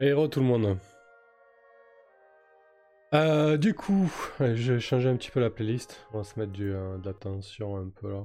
[0.00, 0.78] Héros tout le monde.
[3.14, 6.06] Euh, du coup, je vais changer un petit peu la playlist.
[6.12, 8.24] On va se mettre du, euh, de un peu là.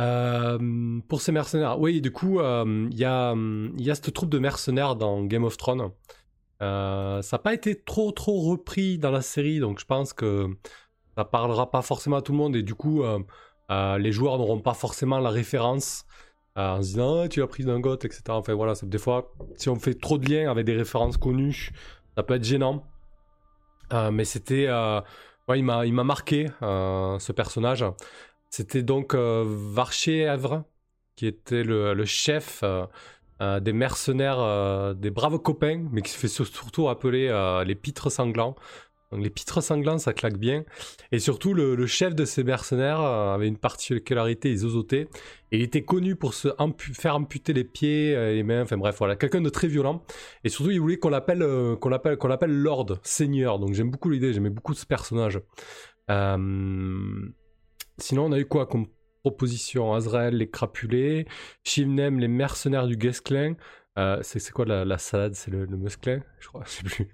[0.00, 3.34] Euh, pour ces mercenaires, oui, du coup, il y, a,
[3.76, 5.92] y a cette troupe de mercenaires dans Game of Thrones.
[6.60, 10.48] ça n'a pas été trop trop repris dans la série, donc je pense que
[11.16, 13.04] ça parlera pas forcément à tout le monde et du coup,
[13.70, 16.06] les joueurs n'auront pas forcément la référence
[16.58, 18.22] en se disant ah, tu as pris d'un goth, etc.
[18.28, 21.70] Enfin voilà, des fois, si on fait trop de liens avec des références connues,
[22.16, 22.84] ça peut être gênant.
[23.92, 24.66] Euh, mais c'était.
[24.68, 25.00] Euh,
[25.48, 27.84] ouais, il m'a marqué euh, ce personnage.
[28.50, 30.64] C'était donc Varché Evre,
[31.16, 32.64] qui était le, le chef
[33.40, 37.28] des mercenaires, des braves copains, mais qui se fait surtout appeler
[37.66, 38.56] les pitres sanglants.
[39.10, 40.64] Donc les pitres sanglants, ça claque bien.
[41.12, 45.08] Et surtout, le, chef de ces mercenaires euh, avait une particularité, ils osotaient.
[45.50, 46.48] il était connu pour se
[46.92, 50.04] faire amputer les pieds, euh, les mains, enfin bref, voilà, quelqu'un de très violent.
[50.44, 53.58] Et surtout, il voulait qu'on l'appelle, euh, qu'on l'appelle, Lord, Seigneur.
[53.58, 55.40] Donc j'aime beaucoup l'idée, j'aimais beaucoup ce personnage.
[56.08, 58.86] Sinon, on a eu quoi comme
[59.22, 59.94] proposition?
[59.94, 61.26] Azrael, les crapulés,
[61.64, 62.96] Shivnem, les mercenaires du
[63.98, 64.22] Guesclin.
[64.22, 65.34] c'est, quoi la, salade?
[65.34, 67.08] C'est le, le Je crois, je sais plus.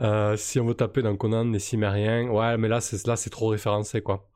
[0.00, 3.30] Euh, si on veut taper dans Conan, les Cimériens, ouais, mais là, c'est, là, c'est
[3.30, 4.28] trop référencé, quoi.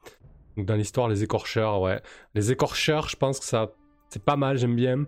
[0.56, 2.00] Donc, dans l'histoire, les écorcheurs, ouais.
[2.34, 3.72] Les écorcheurs, je pense que ça,
[4.09, 5.05] c'est pas mal, j'aime bien.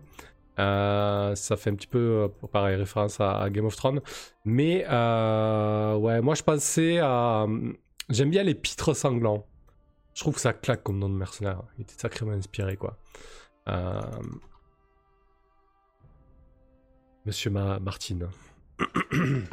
[0.58, 4.00] Euh, ça fait un petit peu, euh, pareil, référence à, Game of Thrones.
[4.44, 7.46] Mais, ouais, moi, je pensais à.
[8.08, 9.46] J'aime bien les pitres sanglants.
[10.14, 11.62] Je trouve que ça claque comme nom de mercenaire.
[11.78, 12.98] Il était sacrément inspiré, quoi.
[17.26, 18.28] Monsieur Ma Martine.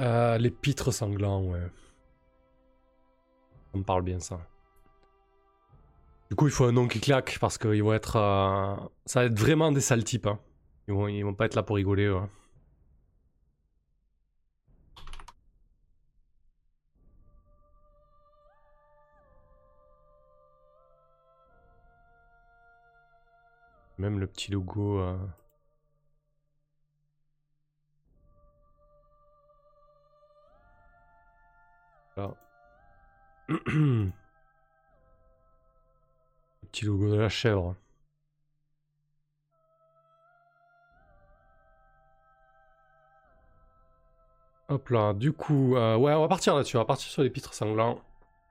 [0.00, 1.70] Euh, les pitres sanglants, ouais.
[3.74, 4.40] On me parle bien ça.
[6.30, 8.16] Du coup, il faut un nom qui claque parce qu'ils vont être.
[8.16, 8.74] Euh,
[9.06, 10.26] ça va être vraiment des sales types.
[10.26, 10.40] Hein.
[10.88, 12.10] Ils, vont, ils vont pas être là pour rigoler.
[12.10, 12.26] Ouais.
[24.04, 25.00] Même le petit logo.
[25.00, 25.16] Euh...
[36.70, 37.76] Petit logo de la chèvre.
[44.68, 47.30] Hop là, du coup, euh, ouais, on va partir là-dessus, on va partir sur les
[47.30, 48.02] pitres sanglants.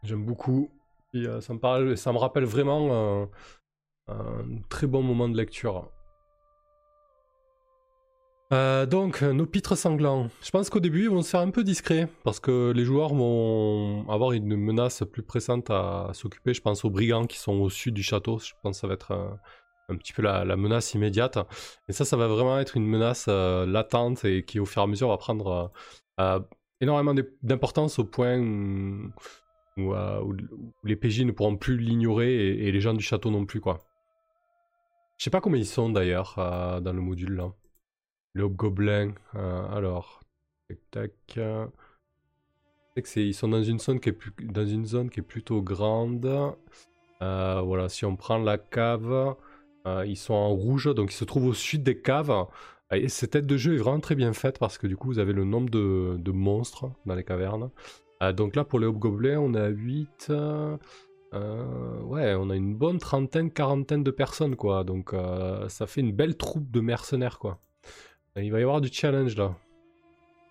[0.01, 0.71] J'aime beaucoup.
[1.13, 3.29] Euh, ça, me parle, ça me rappelle vraiment
[4.07, 5.89] un très bon moment de lecture.
[8.53, 10.29] Euh, donc, nos pitres sanglants.
[10.43, 13.13] Je pense qu'au début, ils vont se faire un peu discrets parce que les joueurs
[13.13, 16.53] vont avoir une menace plus pressante à s'occuper.
[16.53, 18.37] Je pense aux brigands qui sont au sud du château.
[18.37, 21.39] Je pense que ça va être un, petit peu la, menace immédiate.
[21.89, 24.85] Et ça, ça va vraiment être une menace euh, latente et qui, au fur et
[24.85, 25.71] à mesure, va prendre
[26.19, 26.39] euh,
[26.79, 28.37] énormément d'importance au point
[29.77, 29.93] où,
[30.83, 33.79] les PJ ne pourront plus l'ignorer et, et, les gens du château non plus, quoi.
[35.17, 36.35] Je sais pas combien ils sont d'ailleurs
[36.81, 37.53] dans le module là.
[38.35, 40.21] Le hobgoblin, euh, alors,
[40.67, 41.11] tac tac.
[41.37, 41.67] Euh,
[43.15, 46.25] ils sont dans une zone qui est plus, dans une zone qui est plutôt grande.
[47.21, 49.35] Euh, voilà, si on prend la cave,
[50.05, 52.47] ils sont en rouge, donc ils se trouvent au sud des caves.
[52.91, 55.19] Et cette tête de jeu est vraiment très bien faite parce que du coup vous
[55.19, 57.69] avez le nombre de, monstres dans les cavernes.
[58.33, 60.31] donc là pour les hobgoblins on est à 8.
[61.33, 64.83] Ouais, on a une bonne trentaine, quarantaine de personnes quoi.
[64.83, 65.13] Donc
[65.67, 67.59] ça fait une belle troupe de mercenaires quoi.
[68.35, 69.55] Il va y avoir du challenge là.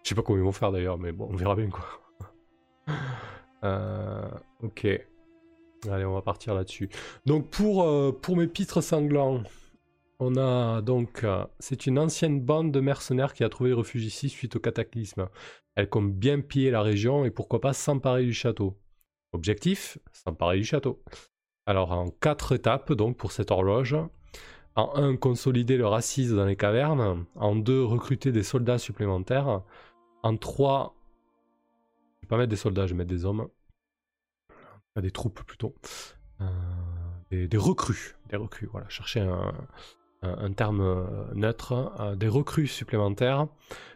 [0.02, 1.84] Je sais pas comment ils vont faire d'ailleurs, mais bon, on verra bien quoi.
[3.64, 4.28] Euh,
[4.64, 4.88] ok.
[5.88, 6.88] Allez, on va partir là-dessus.
[7.26, 9.44] Donc pour, euh, pour mes pitres sanglants,
[10.18, 11.22] on a donc...
[11.22, 15.28] Euh, c'est une ancienne bande de mercenaires qui a trouvé refuge ici suite au cataclysme.
[15.76, 18.76] Elle compte bien piller la région et pourquoi pas s'emparer du château.
[19.32, 21.02] Objectif, s'emparer du château.
[21.66, 23.96] Alors en quatre étapes donc pour cette horloge.
[24.74, 27.26] En 1, consolider leur assise dans les cavernes.
[27.34, 29.62] En 2, recruter des soldats supplémentaires.
[30.22, 30.94] En 3,
[32.22, 33.48] je vais pas mettre des soldats, je vais mettre des hommes.
[34.96, 35.74] Des troupes plutôt.
[36.40, 36.46] Euh,
[37.30, 38.16] des, recrues.
[38.30, 38.88] Des recrues, voilà.
[38.88, 39.20] Chercher
[40.22, 41.92] un, terme euh, neutre.
[42.00, 43.48] Euh, des recrues supplémentaires.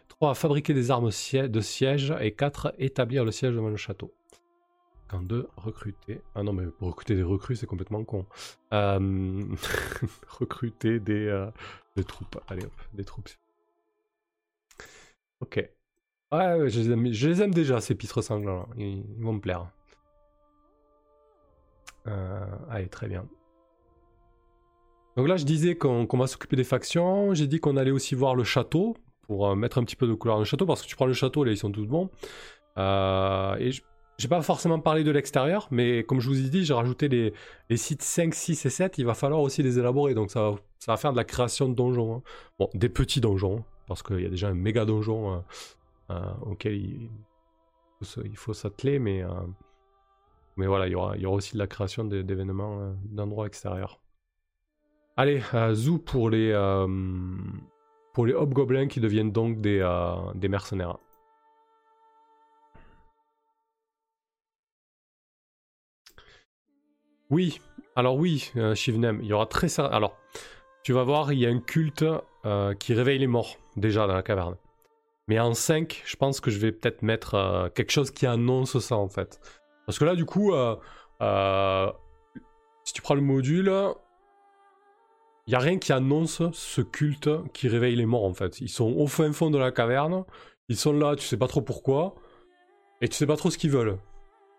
[0.09, 2.13] 3, fabriquer des armes de siège.
[2.19, 4.13] Et 4, établir le siège devant le château.
[5.07, 6.21] Quand deux, recruter.
[6.35, 8.25] Ah non, mais pour recruter des recrues, c'est complètement con.
[8.73, 9.43] Euh,
[10.27, 11.49] recruter des, euh,
[11.95, 12.37] des, troupes.
[12.49, 13.29] Allez hop, des troupes.
[15.39, 15.57] Ok.
[16.33, 16.81] Ouais, je,
[17.29, 18.67] les aime, déjà, ces pitres sanglants.
[18.77, 19.71] Ils, vont me plaire.
[22.07, 23.25] Euh, allez, très bien.
[25.15, 27.33] Donc là, je disais qu'on va s'occuper des factions.
[27.33, 30.35] J'ai dit qu'on allait aussi voir le château pour mettre un petit peu de couleur
[30.35, 32.09] dans le château parce que tu prends le château, là, ils sont tous bons.
[32.75, 33.81] et je
[34.17, 37.77] j'ai pas forcément parlé de l'extérieur, mais comme je vous ai dit, j'ai rajouté les,
[37.77, 38.97] sites 5, 6 et 7.
[38.97, 40.15] Il va falloir aussi les élaborer.
[40.15, 42.15] Donc ça, ça va faire de la création de donjons.
[42.15, 42.21] Hein.
[42.57, 45.39] Bon, des petits donjons, parce qu'il y a déjà un méga donjon euh,
[46.11, 47.09] euh, auquel il,
[48.35, 48.97] faut s'atteler.
[48.97, 49.29] Mais, euh,
[50.55, 53.99] voilà, il y, aura, aussi de la création d'événements d'endroits extérieurs.
[55.15, 55.41] Allez,
[55.73, 56.53] Zou pour les,
[58.13, 59.87] pour les hobgoblins qui deviennent donc des,
[60.33, 60.97] des mercenaires.
[67.29, 67.59] Oui,
[67.97, 69.79] alors oui, euh, Shivnem, il y aura très...
[69.79, 70.17] Alors,
[70.83, 72.05] tu vas voir, il y a un culte
[72.45, 74.55] euh, qui réveille les morts, déjà, dans la caverne.
[75.27, 78.79] Mais en 5, je pense que je vais peut-être mettre euh, quelque chose qui annonce
[78.79, 79.41] ça, en fait.
[79.85, 80.53] Parce que là, du coup,
[82.83, 83.73] si tu prends le module,
[85.47, 88.61] il n'y a rien qui annonce ce culte qui réveille les morts, en fait.
[88.61, 90.23] Ils sont au fin fond de la caverne,
[90.69, 92.15] ils sont là, tu sais pas trop pourquoi,
[93.01, 93.97] et tu sais pas trop ce qu'ils veulent.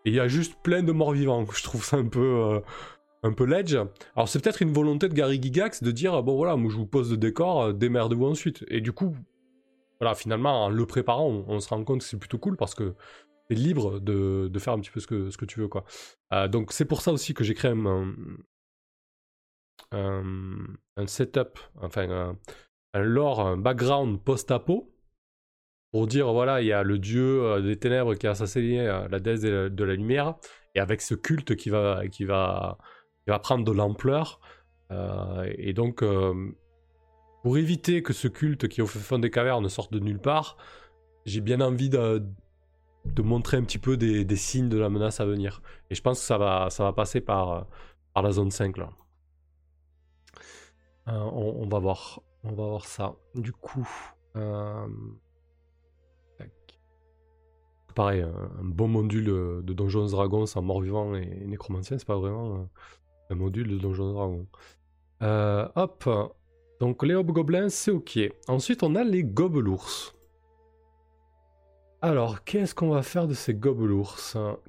[0.05, 1.45] Et il y a juste plein de morts vivants.
[1.53, 2.61] Je trouve ça un peu, euh,
[3.23, 3.77] un peu ledge.
[4.15, 6.87] Alors c'est peut-être une volonté de Gary Gigax de dire bon voilà, moi je vous
[6.87, 8.65] pose le décor, euh, démerdez-vous ensuite.
[8.69, 9.15] Et du coup,
[10.01, 12.95] voilà, finalement en le préparant, on, se rend compte que c'est plutôt cool parce que
[13.49, 15.85] t'es libre de, faire un petit peu ce que, ce que tu veux quoi.
[16.33, 18.15] Euh, donc c'est pour ça aussi que j'ai créé un,
[19.93, 22.37] un, setup, enfin
[22.95, 24.93] un lore, un background post-apo
[25.91, 29.09] pour dire voilà, il y a le dieu euh, des ténèbres qui a assassiné euh,
[29.09, 30.35] la déesse de la, lumière,
[30.75, 32.03] et avec ce culte qui va,
[33.43, 34.41] prendre de l'ampleur.
[34.91, 36.05] Euh, et donc,
[37.43, 40.57] pour éviter que ce culte qui est au fond des cavernes sorte de nulle part,
[41.25, 42.23] j'ai bien envie de,
[43.19, 45.63] montrer un petit peu des, signes de la menace à venir.
[45.91, 47.67] Et je pense que ça va, passer par,
[48.17, 48.91] la zone 5 là.
[51.07, 53.15] On va voir ça.
[53.35, 53.89] Du coup
[57.99, 62.65] pareil, un, bon module de Donjons Dragons sans mort-vivant et, nécromancien, c'est pas vraiment euh,
[63.31, 64.47] un module de Donjons Dragons.
[65.23, 66.09] Euh, hop,
[66.79, 68.21] donc les hobgoblins, c'est ok.
[68.47, 70.15] Ensuite, on a les gobelours.
[72.01, 74.17] Alors, qu'est-ce qu'on va faire de ces gobelours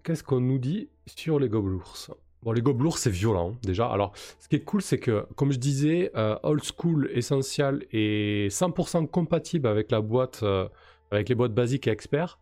[0.04, 2.08] Qu'est-ce qu'on nous dit sur les gobelours
[2.42, 3.86] Bon, les gobelours, c'est violent, déjà.
[3.92, 8.52] Alors, ce qui est cool, c'est que, comme je disais, euh, Old School Essential est
[8.52, 10.44] 100% compatible avec la boîte,
[11.12, 12.40] avec les boîtes basiques et experts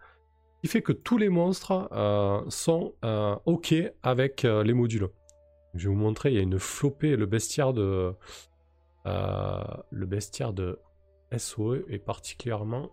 [0.61, 3.73] qui fait que tous les monstres euh, sont euh, OK
[4.03, 5.09] avec euh, les modules.
[5.75, 8.15] Je vais vous montrer, il y a une flopée, le bestiaire de
[9.05, 10.81] le bestiaire de
[11.37, 12.91] SOE est particulièrement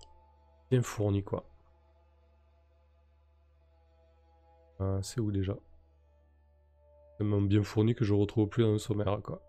[0.71, 1.45] bien fourni quoi.
[5.03, 5.57] c'est où déjà?
[7.19, 9.43] Tellement bien fourni que je retrouve plus dans le sommaire quoi.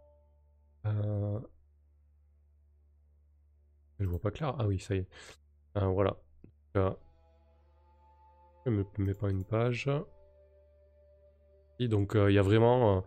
[3.99, 4.55] Je vois pas clair.
[4.57, 5.07] Ah oui, ça y est.
[5.75, 6.17] voilà.
[8.65, 9.89] Je me mets pas une page.
[11.79, 13.01] Donc euh, il y a vraiment euh,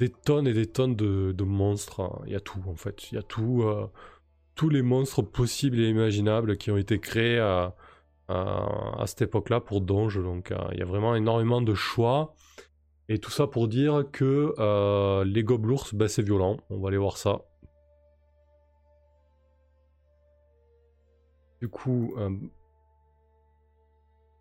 [0.00, 2.00] des tonnes et des tonnes de, monstres.
[2.00, 2.22] Hein.
[2.26, 3.10] Il y a tout en fait.
[3.10, 3.86] Il y a tout, euh,
[4.54, 7.74] tous les monstres possibles et imaginables qui ont été créés à,
[9.06, 10.22] cette époque-là pour Donge.
[10.22, 12.34] Donc il y a vraiment énormément de choix.
[13.08, 16.56] Et tout ça pour dire que les gobelours, ben, c'est violent.
[16.70, 17.42] On va aller voir ça.
[21.60, 22.14] Du coup,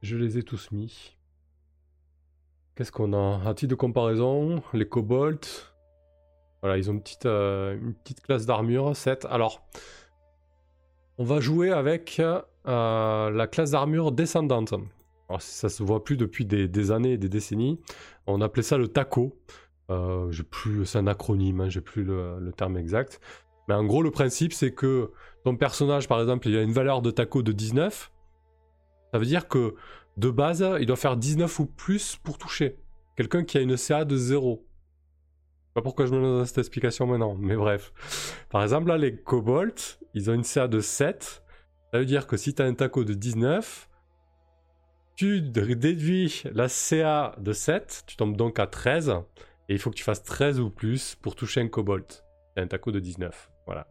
[0.02, 1.16] je les ai tous mis.
[2.76, 3.42] Qu'est-ce qu'on a?
[3.48, 5.40] À titre de comparaison, les kobolds.
[6.62, 7.78] Voilà, ils ont une petite, euh,
[8.24, 9.26] classe d'armure, 7.
[9.30, 9.68] Alors,
[11.18, 14.74] on va jouer avec euh, la classe d'armure descendante.
[15.30, 17.80] Alors, ça se voit plus depuis des, années et des décennies.
[18.28, 19.38] On appelait ça le taco.
[19.90, 20.32] Euh,
[20.86, 23.20] c'est un acronyme, hein, j'ai plus le, le, terme exact.
[23.68, 25.12] Mais en gros, le principe, c'est que
[25.44, 28.12] ton personnage, par exemple, il a une valeur de taco de 19.
[29.12, 29.76] Ça veut dire que
[30.18, 32.78] de base, il doit faire 19 ou plus pour toucher.
[33.16, 34.66] Quelqu'un qui a une CA de 0.
[35.74, 37.94] Pas pourquoi je me donne cette explication maintenant, mais bref.
[38.50, 41.44] Par exemple, là, les kobolds, ils ont une CA de 7.
[41.92, 43.90] Ça veut dire que si tu as un taco de 19,
[45.16, 49.10] tu déduis la CA de 7, tu tombes donc à 13,
[49.70, 52.06] et il faut que tu fasses 13 ou plus pour toucher un kobold.
[52.58, 53.52] un taco de 19.
[53.66, 53.88] Voilà.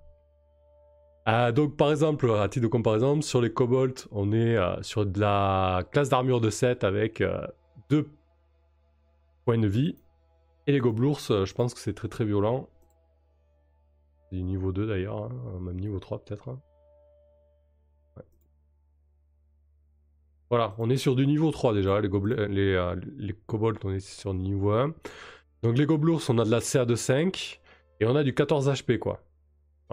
[1.31, 5.07] Euh, donc par exemple, à titre de comparaison, sur les kobolds, on est euh, sur
[5.07, 7.23] de la classe d'armure de 7 avec
[7.91, 8.05] 2 euh,
[9.45, 9.97] points de vie.
[10.67, 12.69] Et les gobelours, je pense que c'est très très violent.
[14.31, 16.49] C'est du niveau 2 d'ailleurs, hein, même niveau 3 peut-être.
[16.49, 16.61] Hein.
[20.49, 22.09] Voilà, on est sur du niveau 3 déjà, les,
[23.19, 24.95] les, kobolds on est sur niveau 1.
[25.63, 27.61] Donc les gobelours, on a de la CA de 5.
[28.01, 29.21] Et on a du 14 HP, quoi.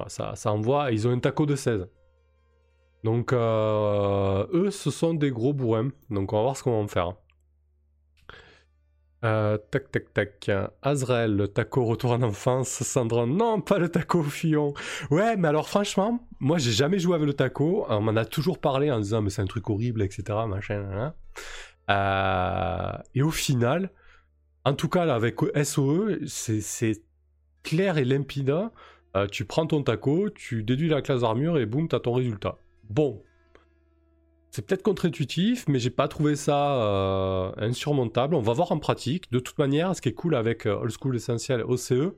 [0.07, 0.91] Ça, ça envoie.
[0.91, 1.87] Ils ont un taco de 16.
[3.03, 5.89] Donc, euh, eux, ce sont des gros bourrins.
[6.09, 7.13] Donc, on va voir ce qu'on va en faire.
[9.25, 10.51] Euh, tac, tac, tac.
[10.81, 12.69] Azrael, le taco retour en enfance.
[12.69, 14.73] Sandra, non, pas le taco Fillon.
[15.09, 17.85] Ouais, mais alors franchement, moi j'ai jamais joué avec le taco.
[17.89, 20.39] On m'en a toujours parlé en disant, mais c'est un truc horrible, etc.
[20.47, 21.13] Machin.
[21.89, 23.91] Euh, et au final,
[24.65, 27.01] en tout cas là, avec SOE, c'est
[27.63, 28.53] clair et limpide.
[29.15, 32.57] Euh, tu prends ton taco, tu déduis la classe d'armure et boum, t'as ton résultat.
[32.89, 33.21] Bon,
[34.51, 38.35] c'est peut-être contre-intuitif, mais j'ai pas trouvé ça euh, insurmontable.
[38.35, 39.31] On va voir en pratique.
[39.31, 42.13] De toute manière, ce qui est cool avec euh, Old School Essentiel OCE,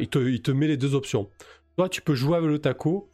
[0.00, 1.30] il, te, met les deux options.
[1.78, 3.08] Soit tu peux jouer avec le taco,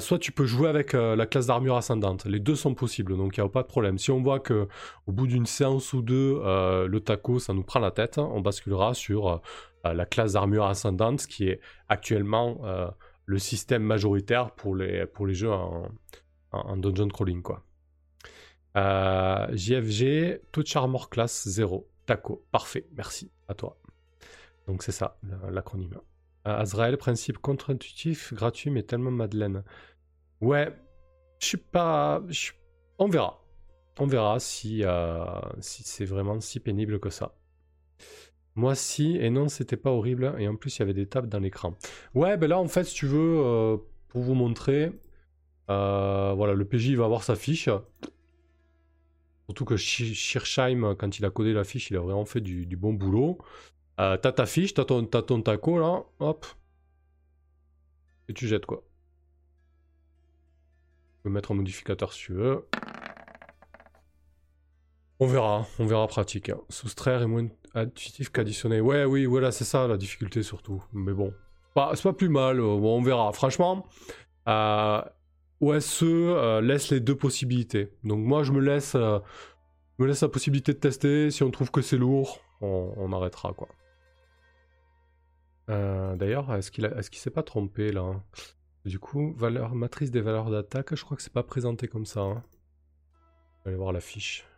[0.00, 2.24] soit tu peux jouer avec la classe d'armure ascendante.
[2.24, 3.98] Les deux sont possibles, donc il n'y a pas de problème.
[3.98, 4.66] Si on voit que
[5.06, 8.94] au bout d'une séance ou deux, le taco, ça nous prend la tête, on basculera
[8.94, 9.40] sur
[9.84, 12.60] la classe d'armure ascendante, qui est actuellement
[13.24, 15.88] le système majoritaire pour les, jeux en,
[16.52, 17.64] en dungeon crawling, quoi.
[18.76, 21.88] Euh, JFG, Touch Armor Class 0.
[22.06, 22.44] Taco.
[22.50, 23.78] Parfait, merci à toi.
[24.66, 25.18] Donc c'est ça,
[25.50, 25.94] l'acronyme.
[26.46, 29.64] Euh, Azrael, principe contre-intuitif, gratuit, mais tellement Madeleine.
[30.40, 30.74] Ouais,
[31.40, 32.22] je suis pas.
[32.98, 33.44] On verra.
[33.98, 35.24] On verra si, euh,
[35.60, 37.34] si c'est vraiment si pénible que ça.
[38.56, 40.34] Moi, si, et non, c'était pas horrible.
[40.38, 41.76] Et en plus, il y avait des tables dans l'écran.
[42.14, 43.78] Ouais, ben là, en fait, si tu veux,
[44.08, 44.92] pour vous montrer,
[45.68, 47.68] voilà, le PJ va avoir sa fiche.
[49.50, 52.92] Surtout que Shirsheim, quand il a codé la fiche, il a vraiment fait du, bon
[52.92, 53.38] boulot.
[53.98, 55.04] Euh, t'as ta fiche, t'as ton,
[55.42, 56.46] taco là, hop.
[58.28, 58.84] Et tu jettes quoi.
[61.16, 62.68] Tu peux mettre un modificateur si tu veux.
[65.18, 66.50] On verra, on verra pratique.
[66.50, 66.60] Hein.
[66.68, 68.80] Soustraire est moins intuitif qu'additionner.
[68.80, 70.82] Ouais, oui, voilà, c'est ça la difficulté surtout.
[70.92, 71.32] Mais bon,
[71.94, 73.32] c'est pas plus mal, on verra.
[73.32, 73.86] Franchement,
[74.48, 75.00] euh,
[75.60, 77.92] OSE euh, laisse les deux possibilités.
[78.02, 79.18] Donc moi je me laisse, euh,
[79.98, 81.30] me laisse la possibilité de tester.
[81.30, 83.68] Si on trouve que c'est lourd, on, arrêtera quoi.
[85.68, 88.20] Euh, d'ailleurs, est-ce qu'il est s'est pas trompé là
[88.84, 92.20] Du coup, valeur matrice des valeurs d'attaque, je crois que c'est pas présenté comme ça.
[92.20, 92.42] Hein.
[93.66, 94.49] Aller voir la fiche.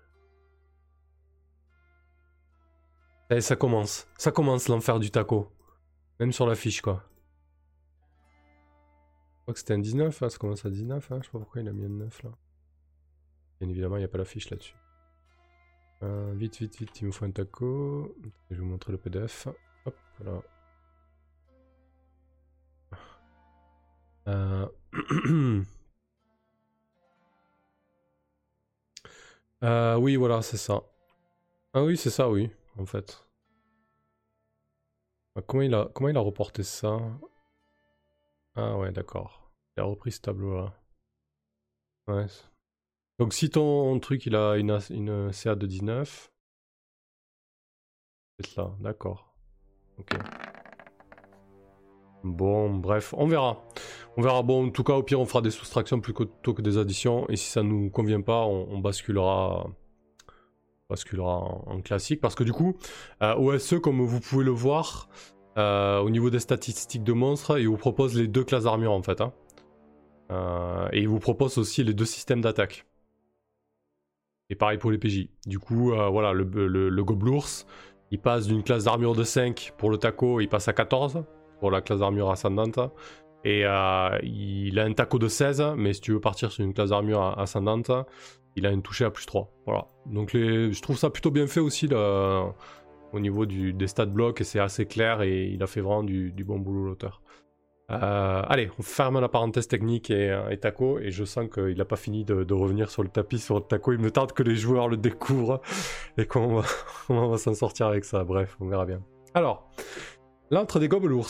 [3.32, 5.50] Et eh, ça commence, ça commence l'enfer du taco.
[6.20, 7.02] Même sur la fiche quoi.
[9.36, 11.38] Je crois que c'était un 19, hein, ça commence à 19, hein, je sais pas
[11.38, 12.30] pourquoi il a mis un 9 là.
[13.58, 14.76] Bien évidemment, il n'y a pas la fiche là-dessus.
[16.02, 18.14] Euh, vite, vite, vite, il me faut un taco.
[18.50, 19.48] Je vais vous montrer le PDF.
[19.86, 19.96] Hop.
[24.28, 24.68] Euh...
[29.62, 30.82] euh, oui, voilà, c'est ça.
[31.72, 33.26] Ah oui, c'est ça, oui, en fait.
[35.34, 36.98] Ah, comment il a, comment il a reporté ça?
[38.54, 39.50] Ah ouais, d'accord.
[39.76, 40.74] Il a repris ce tableau-là.
[42.08, 42.26] Ouais.
[43.18, 46.32] Donc si ton truc il a une, une CA de 19,
[48.38, 49.34] c'est là, d'accord.
[49.98, 50.14] Ok.
[52.24, 53.64] Bon, bref, on verra.
[54.16, 54.42] On verra.
[54.42, 57.28] Bon, en tout cas, au pire, on fera des soustractions plutôt que des additions.
[57.28, 59.68] Et si ça nous convient pas, on, basculera,
[60.92, 62.20] basculera en, classique.
[62.20, 62.76] Parce que du coup,
[63.22, 65.08] euh, OSE, comme vous pouvez le voir,
[65.58, 69.02] euh, au niveau des statistiques de monstres, il vous propose les deux classes d'armure en
[69.02, 69.20] fait.
[69.20, 69.32] Hein.
[70.30, 72.86] Euh, et il vous propose aussi les deux systèmes d'attaque.
[74.50, 75.28] Et pareil pour les PJ.
[75.46, 77.48] Du coup, voilà, le, le, Goblours,
[78.10, 81.24] il passe d'une classe d'armure de 5 pour le taco, il passe à 14
[81.58, 82.78] pour la classe d'armure ascendante.
[83.44, 86.90] Et il a un taco de 16, mais si tu veux partir sur une classe
[86.90, 87.90] d'armure ascendante,
[88.56, 89.50] il a un toucher à plus 3.
[89.66, 89.86] Voilà.
[90.06, 91.88] Donc je trouve ça plutôt bien fait aussi.
[91.92, 96.32] Au niveau des stats blocs et c'est assez clair et il a fait vraiment du,
[96.44, 97.20] bon boulot l'auteur.
[97.90, 101.84] Euh, allez, on ferme la parenthèse technique et, et Taco et je sens qu'il n'a
[101.84, 103.92] pas fini de, revenir sur le tapis sur Taco.
[103.92, 105.60] Il me tarde que les joueurs le découvrent
[106.16, 106.66] et comment va,
[107.10, 108.24] on va s'en sortir avec ça.
[108.24, 109.02] Bref, on verra bien.
[109.34, 109.68] Alors,
[110.50, 111.28] l'entre des gobelours,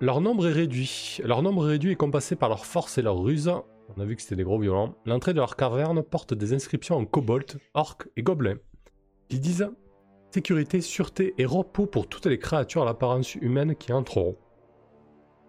[0.00, 1.18] leur nombre est réduit.
[1.24, 3.50] Leur nombre est réduit et compassé par leur force et leur ruse.
[3.88, 4.94] On a vu que c'était des gros violents.
[5.04, 8.58] L'entrée de leur caverne porte des inscriptions en kobold, orc et gobelins
[9.28, 9.68] qui disent
[10.30, 14.36] sécurité, sûreté et repos pour toutes les créatures à l'apparence humaine qui entreront.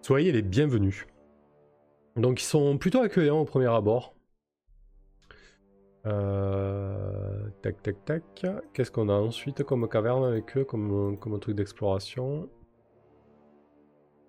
[0.02, 1.08] Soyez les bienvenus.
[2.16, 4.14] Donc ils sont plutôt accueillants au premier abord.
[6.06, 8.46] Euh, tac tac tac.
[8.74, 12.48] Qu'est-ce qu'on a ensuite comme caverne avec eux, comme, comme un truc d'exploration?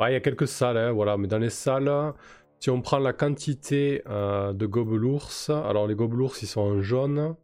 [0.01, 1.19] Ouais, il y a quelques salles, hein, voilà.
[1.19, 2.15] Mais dans les salles,
[2.61, 7.37] si on prend la quantité euh, de gobelours, alors les gobelours ils sont en jaune.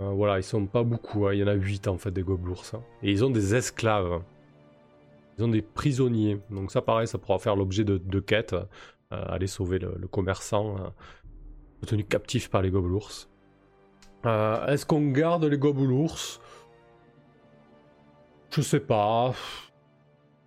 [0.00, 1.34] Euh, voilà, ils sont pas beaucoup, hein.
[1.34, 2.64] il y en a 8 en fait des gobelours.
[2.74, 2.82] Hein.
[3.02, 4.22] Et ils ont des esclaves.
[5.38, 6.40] ils ont des prisonniers.
[6.50, 8.54] Donc ça, pareil, ça pourra faire l'objet de, quêtes.
[8.54, 8.66] Euh,
[9.10, 10.76] aller sauver le, commerçant
[11.86, 13.28] tenu captif par les gobelours.
[14.24, 16.40] Est-ce qu'on garde les gobelours?
[18.50, 19.32] Je sais pas.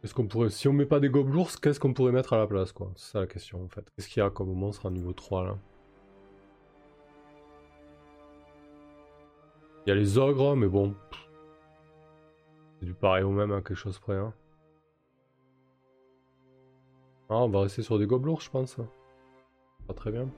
[0.03, 2.45] Est-ce qu'on pourrait, si on met pas des gobelours, qu'est-ce qu'on pourrait mettre à la
[2.45, 2.91] place, quoi?
[2.95, 3.89] C'est ça la question en fait.
[3.95, 5.57] Qu'est-ce qu'il y a comme monstre à niveau 3 là?
[9.85, 10.93] Il y a les ogres, mais bon.
[12.79, 14.15] C'est du pareil au même à quelque chose près.
[14.15, 14.33] Hein.
[17.29, 18.77] Ah, on va rester sur des gobelours, je pense.
[19.87, 20.29] Pas très bien.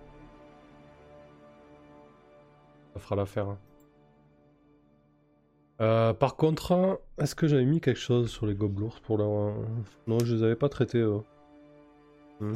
[2.93, 3.49] Ça fera l'affaire.
[3.49, 3.59] Hein.
[5.81, 9.53] Euh, par contre, est-ce que j'avais mis quelque chose sur les gobelours pour leur...
[10.07, 11.03] Non, je les avais pas traités.
[12.39, 12.53] Hmm.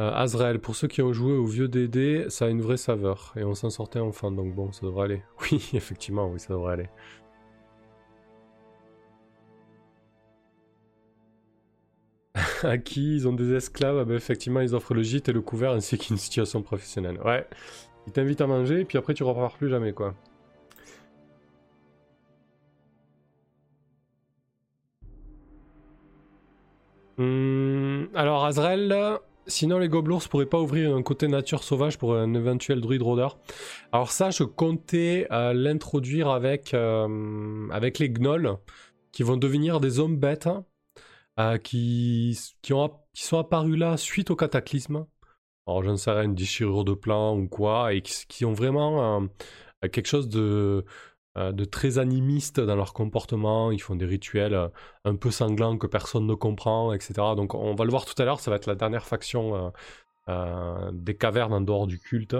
[0.00, 3.34] Euh, Azrael, pour ceux qui ont joué au vieux DD, ça a une vraie saveur.
[3.36, 5.22] Et on s'en sortait enfin, donc bon, ça devrait aller.
[5.42, 6.88] Oui, effectivement, oui, ça devrait aller.
[12.62, 15.42] à qui ils ont des esclaves, ah ben, effectivement, ils offrent le gîte et le
[15.42, 17.20] couvert ainsi qu'une situation professionnelle.
[17.24, 17.46] Ouais,
[18.06, 20.14] ils t'invitent à manger et puis après tu repars plus jamais, quoi.
[27.20, 32.32] Hmm, alors Azrael, sinon les gobelours pourraient pas ouvrir un côté nature sauvage pour un
[32.32, 33.38] éventuel druide rôdeur.
[33.92, 38.56] Alors ça, je comptais euh, l'introduire avec, euh, avec les gnolls
[39.12, 40.48] qui vont devenir des hommes bêtes
[41.38, 45.04] euh, qui, qui, ont, qui sont apparus là suite au cataclysme.
[45.66, 49.28] Alors j'en sais rien, une déchirure de plan ou quoi, et qui, ont vraiment
[49.92, 50.86] quelque chose de,
[51.36, 54.68] de très animistes dans leur comportement, ils font des rituels euh,
[55.04, 57.12] un peu sanglants que personne ne comprend, etc.
[57.36, 59.72] Donc on va le voir tout à l'heure, ça va être la dernière faction
[60.28, 62.36] euh, des cavernes en dehors du culte.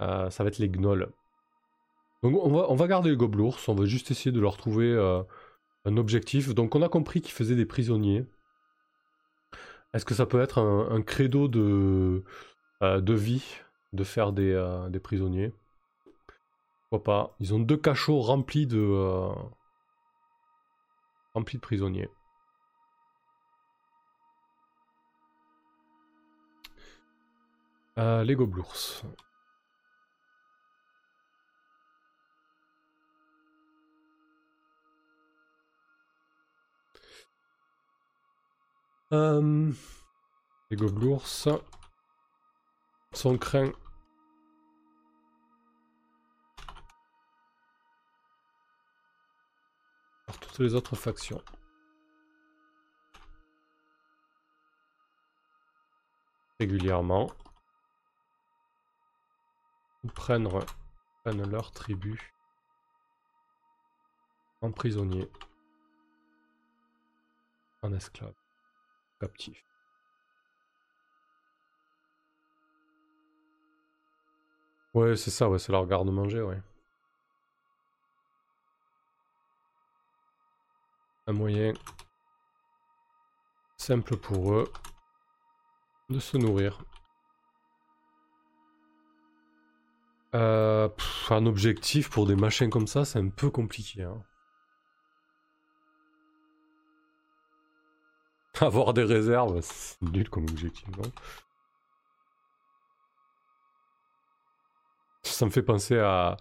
[0.00, 1.08] ça va être les gnolls.
[2.22, 4.94] Donc on va, garder les gobelours, on va juste essayer de leur trouver
[5.84, 6.54] un objectif.
[6.54, 8.24] Donc on a compris qu'ils faisaient des prisonniers.
[9.92, 12.22] Est-ce que ça peut être un, credo de,
[12.80, 13.44] vie
[13.92, 15.52] de faire des prisonniers?
[17.02, 17.34] Pas.
[17.40, 18.78] Ils ont deux cachots remplis de...
[18.80, 19.32] Euh,
[21.60, 22.10] prisonniers.
[27.98, 29.02] Euh, les gobelours.
[40.70, 41.26] Les gobelours
[43.12, 43.72] sont craints
[50.54, 51.42] toutes les autres factions.
[56.60, 57.32] Régulièrement.
[60.14, 60.48] Prennent,
[61.24, 62.32] prennent leur tribu
[64.60, 65.28] en prisonnier,
[67.82, 68.34] en esclave,
[69.18, 69.64] captif.
[74.92, 76.62] Ouais, c'est ça, ouais, c'est leur garde-manger, ouais.
[81.26, 81.72] Un moyen
[83.76, 84.72] simple pour eux
[86.10, 86.84] de se nourrir.
[90.34, 90.88] Euh,
[91.30, 94.02] un objectif pour des machins comme ça, c'est un peu compliqué.
[94.02, 94.22] Hein.
[98.60, 100.86] Avoir des réserves, c'est nul comme objectif.
[105.22, 106.36] ça me fait penser à,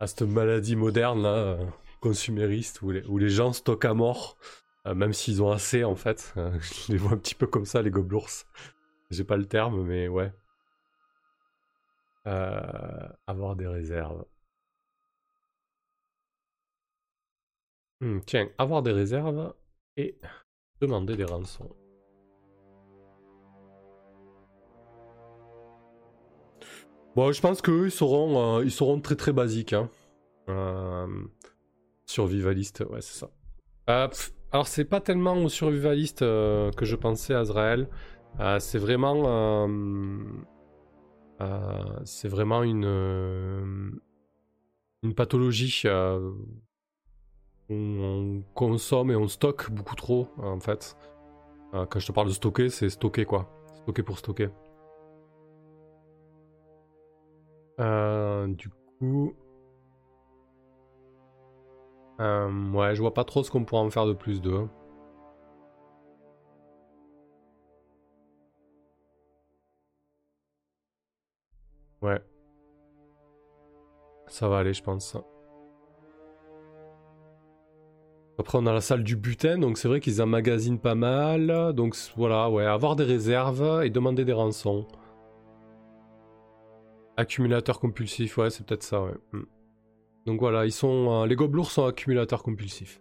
[0.00, 1.58] à cette maladie moderne là
[2.06, 4.36] consumériste où les, gens stockent à mort,
[4.86, 6.32] euh, même s'ils ont assez en fait.
[6.36, 8.30] Euh, je les vois un petit peu comme ça, les gobelours.
[9.10, 10.32] J'ai pas le terme, mais ouais.
[12.28, 14.24] Euh, avoir des réserves.
[18.00, 19.54] Hmm, tiens, avoir des réserves
[19.96, 20.16] et
[20.80, 21.74] demander des rançons.
[27.16, 29.72] Bon, je pense qu'eux, ils seront, ils seront très très basiques.
[29.72, 29.90] Hein.
[32.06, 33.30] Survivaliste, ouais, c'est ça.
[33.90, 34.08] Euh,
[34.52, 37.88] alors, c'est pas tellement au survivaliste euh, que je pensais, Azrael.
[38.40, 39.68] Euh, c'est vraiment.
[42.04, 44.00] c'est vraiment une.
[45.02, 45.82] une pathologie.
[47.68, 50.96] où on consomme et on stocke beaucoup trop, en fait.
[51.72, 53.50] quand je te parle de stocker, c'est stocker quoi.
[53.82, 54.48] Stocker pour stocker.
[57.78, 58.68] du
[59.00, 59.34] coup.
[62.20, 64.68] Euh, ouais, je vois pas trop ce qu'on pourrait en faire de plus d'eux.
[72.02, 72.20] Ouais.
[74.28, 75.16] Ça va aller, je pense.
[78.38, 81.72] Après, on a la salle du butin, donc c'est vrai qu'ils emmagasinent pas mal.
[81.74, 84.86] Donc voilà, ouais, avoir des réserves et demander des rançons.
[87.16, 89.14] Accumulateur compulsif, ouais, c'est peut-être ça, ouais.
[90.26, 93.00] Donc voilà, ils sont, euh, les gobelours sont accumulateurs compulsifs.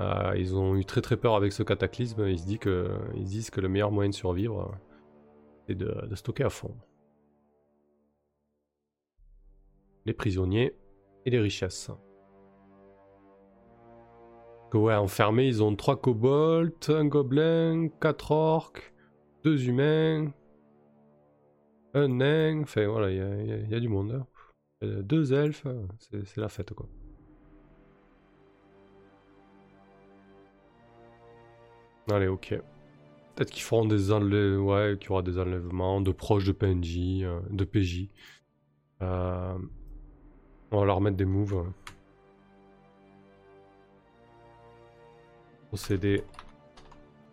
[0.00, 2.26] Euh, ils ont eu très très peur avec ce cataclysme.
[2.26, 4.74] Ils se, disent que, ils disent que le meilleur moyen de survivre,
[5.68, 6.74] c'est de, stocker à fond.
[10.04, 10.74] Les prisonniers
[11.26, 11.90] et les richesses.
[14.74, 18.92] ouais, enfermés, ils ont 3 kobolds, un gobelin, 4 orques,
[19.44, 20.32] 2 humains,
[21.94, 22.62] un nain.
[22.62, 24.12] Enfin voilà, il y, a du monde.
[24.12, 24.26] Hein.
[24.82, 25.66] Euh, deux elfes,
[25.98, 26.86] c'est la fête quoi.
[32.10, 32.54] Allez, ok.
[33.34, 37.22] Peut-être qu'ils feront des enlèvements, ouais, qu'il y aura des enlèvements de proches de PNJ,
[37.22, 38.08] euh, de PJ.
[39.02, 39.58] Euh,
[40.72, 41.72] on va leur mettre des moves.
[45.68, 46.24] Procéder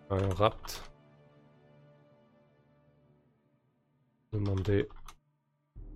[0.10, 0.84] à un rapt.
[4.32, 4.88] Demander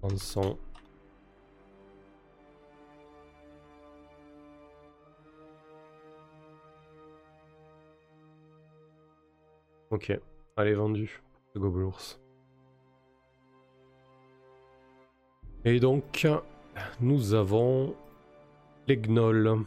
[0.01, 0.57] rançon.
[9.91, 10.17] Ok,
[10.55, 11.21] allez, vendu.
[11.53, 12.17] Le gobelours.
[15.65, 16.25] Et donc,
[17.01, 17.93] nous avons
[18.87, 19.65] les gnolls.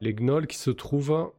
[0.00, 1.32] Les gnolls qui se trouvent...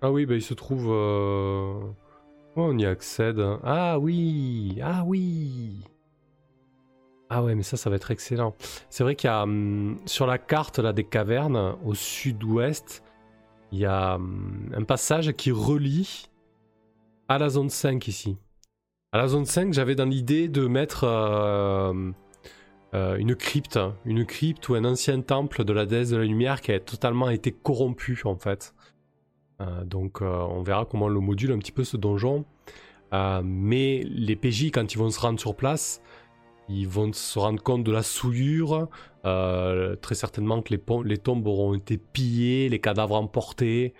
[0.00, 0.90] Ah oui, bah ils se trouvent...
[0.90, 1.80] Euh,
[2.56, 3.42] on y accède?
[3.62, 5.84] Ah oui Ah oui
[7.28, 8.54] Ah ouais, mais ça, ça va être excellent.
[8.88, 9.42] C'est vrai qu'il y a...
[9.42, 13.02] Hum, sur la carte là, des cavernes, au sud-ouest,
[13.74, 16.28] il y a hum, un passage qui relie
[17.28, 18.36] à la zone 5 ici.
[19.12, 22.12] À la zone 5, j'avais dans l'idée de mettre euh,
[22.94, 26.60] euh, une crypte, une crypte ou un ancien temple de la déesse de la lumière
[26.60, 28.74] qui a totalement été corrompu en fait.
[29.60, 32.44] Euh, donc on verra comment le module un petit peu ce donjon.
[33.42, 36.00] mais les PJ, quand ils vont se rendre sur place,
[36.68, 38.88] ils vont se rendre compte de la souillure,
[39.24, 43.94] euh, très certainement que les, tombes auront été pillées, les cadavres emportés,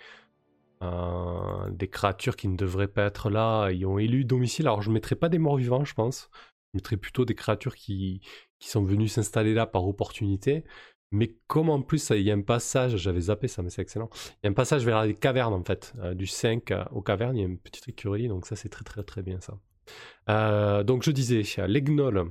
[0.83, 4.67] euh, des créatures qui ne devraient pas être là, ils ont élu domicile.
[4.67, 6.29] Alors je ne mettrai pas des morts vivants, je pense.
[6.73, 8.21] Je mettrai plutôt des créatures qui,
[8.59, 10.63] qui sont venues s'installer là par opportunité.
[11.11, 14.09] Mais comme en plus il y a un passage, j'avais zappé ça, mais c'est excellent.
[14.43, 17.37] Il y a un passage vers les cavernes en fait, euh, du 5 aux cavernes,
[17.37, 20.83] il y a une petite écurie, donc ça c'est très très très bien ça.
[20.83, 22.25] donc je disais, les gnolls,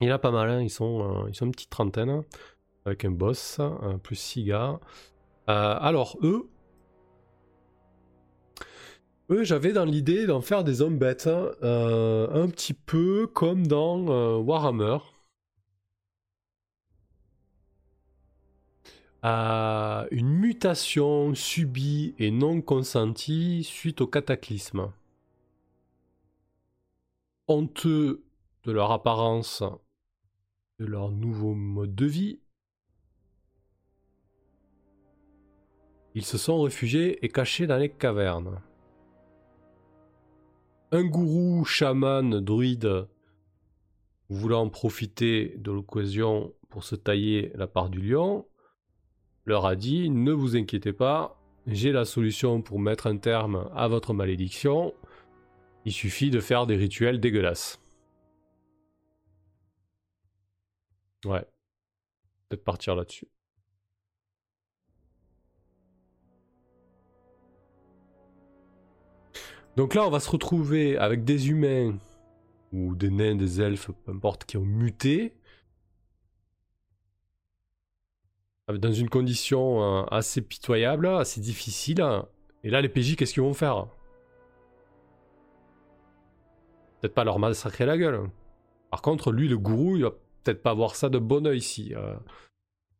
[0.00, 0.60] il a pas mal, hein.
[0.62, 2.24] ils, sont, euh, ils sont une petite trentaine, hein,
[2.84, 3.60] avec un boss,
[4.02, 4.80] plus 6 gars.
[5.48, 6.48] Euh, alors, eux,
[9.30, 13.66] eux j'avais dans l'idée d'en faire des hommes bêtes, hein, euh, un petit peu comme
[13.66, 14.98] dans Warhammer.
[20.10, 24.92] une mutation subie et non consentie suite au cataclysme.
[27.48, 28.22] Honteux
[28.64, 29.62] de leur apparence
[30.84, 32.40] leur nouveau mode de vie,
[36.14, 38.60] ils se sont réfugiés et cachés dans les cavernes.
[40.92, 43.08] Un gourou, chaman, druide,
[44.28, 48.46] voulant profiter de l'occasion pour se tailler la part du lion,
[49.44, 53.88] leur a dit Ne vous inquiétez pas, j'ai la solution pour mettre un terme à
[53.88, 54.94] votre malédiction.
[55.84, 57.83] Il suffit de faire des rituels dégueulasses.
[61.24, 61.44] Ouais.
[62.48, 63.28] Peut-être partir là-dessus.
[69.76, 71.98] Donc là, on va se retrouver avec des humains
[72.72, 75.34] ou des nains, des elfes, peu importe, qui ont muté.
[78.68, 82.02] Dans une condition euh, assez pitoyable, assez difficile.
[82.62, 83.88] Et là, les PJ, qu'est-ce qu'ils vont faire?
[87.00, 88.30] Peut-être pas leur massacrer la gueule.
[88.90, 90.12] Par contre, lui, le gourou, il va
[90.44, 92.16] peut-être pas voir ça de bon oeil si, euh,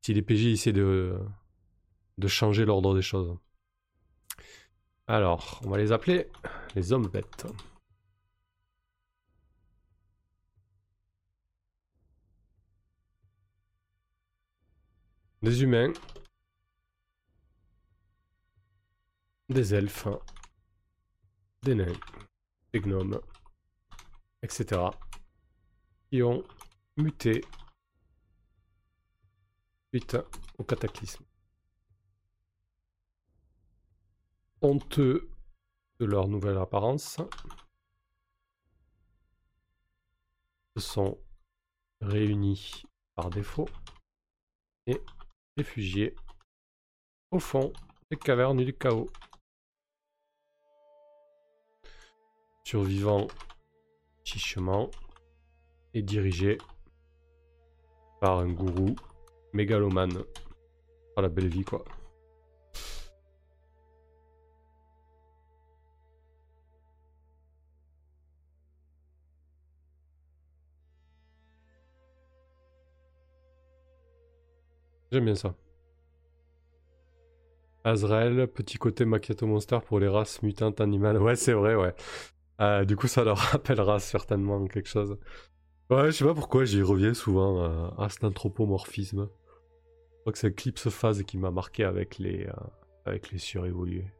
[0.02, 1.18] si les PJ essaient de,
[2.18, 3.36] de changer l'ordre des choses.
[5.06, 6.28] Alors, on va les appeler
[6.74, 7.46] les hommes bêtes.
[15.42, 15.92] Des humains.
[19.50, 20.08] Des elfes.
[21.62, 21.92] Des nains.
[22.72, 23.20] Des gnomes.
[24.42, 24.80] Etc.
[26.10, 26.42] Qui ont
[26.96, 27.42] muté
[29.88, 30.16] suite
[30.58, 31.24] au cataclysme.
[34.60, 35.28] Honteux
[36.00, 37.20] de leur nouvelle apparence,
[40.76, 41.18] se sont
[42.00, 42.82] réunis
[43.14, 43.68] par défaut
[44.86, 45.00] et
[45.56, 46.16] réfugiés
[47.30, 47.72] au fond
[48.10, 49.10] des cavernes du chaos.
[52.64, 53.28] Survivant
[54.24, 54.90] chichement
[55.92, 56.58] et dirigé
[58.24, 58.96] par un gourou
[59.52, 60.24] mégalomane.
[61.14, 61.84] Par la belle vie quoi.
[75.12, 75.54] J'aime bien ça.
[77.84, 81.18] Azrael, petit côté Macchiato Monster pour les races mutantes animales.
[81.20, 81.94] Ouais, c'est vrai, ouais.
[82.60, 85.18] Euh, du coup, ça leur rappellera certainement quelque chose.
[85.90, 89.28] Ouais, je sais pas pourquoi j'y reviens souvent euh, à cet anthropomorphisme.
[89.28, 92.52] Je crois que c'est Eclipse Phase qui m'a marqué avec les, euh,
[93.04, 94.10] avec les surévolués.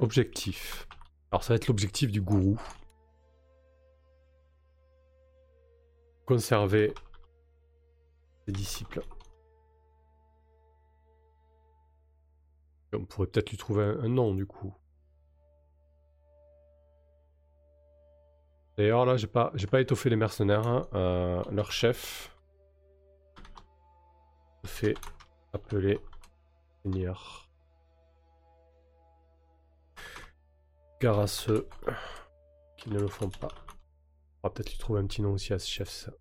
[0.00, 0.88] objectif.
[1.30, 2.60] Alors, ça va être l'objectif du gourou.
[6.26, 6.92] Conserver
[8.50, 9.02] disciples.
[12.92, 14.74] On pourrait peut-être lui trouver un, nom du coup.
[18.80, 20.66] D'ailleurs là j'ai pas j'ai pas étoffé les mercenaires.
[20.66, 20.88] Hein.
[20.94, 22.34] Euh, leur chef
[24.64, 24.94] se fait
[25.52, 26.00] appeler
[26.82, 27.50] Seigneur.
[30.98, 31.68] Gare à ceux
[32.78, 33.52] qui ne le font pas.
[34.42, 35.90] On va peut-être lui trouver un petit nom aussi à ce chef.
[35.90, 36.12] Ça.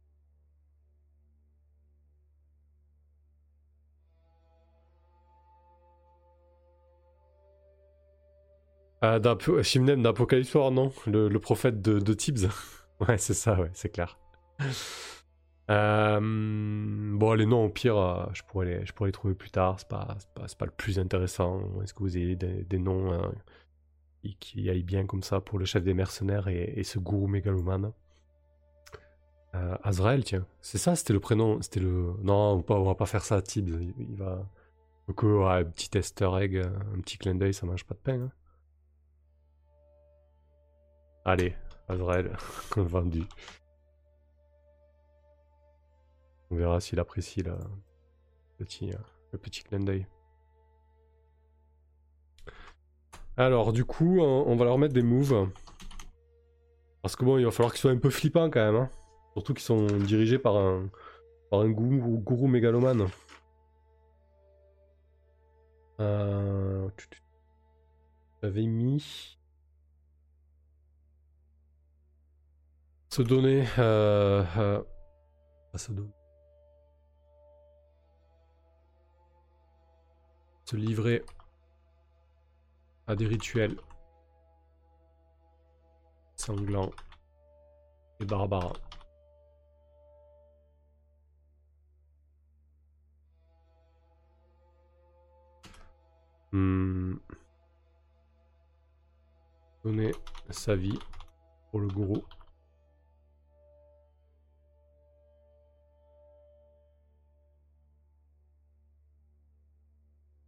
[9.01, 9.19] Ah,
[9.61, 12.49] Shimnem d'Apocalypse non le, prophète de, de Tibbs.
[13.07, 14.17] ouais, c'est ça, ouais, c'est clair.
[15.69, 19.51] Euh, bon, les noms, au pire, euh, je, pourrais les, je pourrais les trouver plus
[19.51, 19.79] tard.
[19.79, 21.61] C'est pas, pas, pas, le plus intéressant.
[21.83, 23.31] Est-ce que vous avez des, noms hein,
[24.39, 27.91] qui, aillent bien comme ça pour le chef des mercenaires et, ce gourou mégalomane?
[29.55, 30.45] Euh, Azrael, tiens.
[30.61, 31.61] C'est ça, c'était le prénom.
[31.61, 32.15] C'était le.
[32.21, 33.79] Non, on va pas faire ça à Tibbs.
[33.97, 34.45] Il, va.
[35.07, 38.21] Donc, un petit easter egg, un petit clin d'œil, ça mange pas de pain.
[38.21, 38.31] Hein.
[41.29, 41.53] Allez,
[41.87, 42.35] Azrael,
[42.75, 43.21] vendu.
[46.49, 47.55] On verra s'il apprécie le
[48.57, 48.91] petit,
[49.31, 50.07] le petit clin d'œil.
[53.37, 55.51] Alors, du coup, on va leur mettre des moves.
[57.03, 58.81] Parce que bon, il va falloir qu'ils soient un peu flippants quand même.
[58.81, 58.89] Hein.
[59.33, 60.89] Surtout qu'ils sont dirigés par un,
[61.51, 63.07] par un gourou, mégalomane.
[65.99, 66.89] Euh...
[68.41, 69.38] J'avais mis...
[73.09, 73.65] Se donner.
[73.79, 74.83] Euh, euh,
[75.75, 76.13] se donner.
[80.65, 81.25] Se livrer
[83.07, 83.75] à des rituels
[86.35, 86.91] sanglants
[88.19, 88.73] et barbares.
[96.51, 97.15] Hmm.
[99.83, 100.11] Donner
[100.51, 100.99] sa vie
[101.71, 102.23] pour le gourou.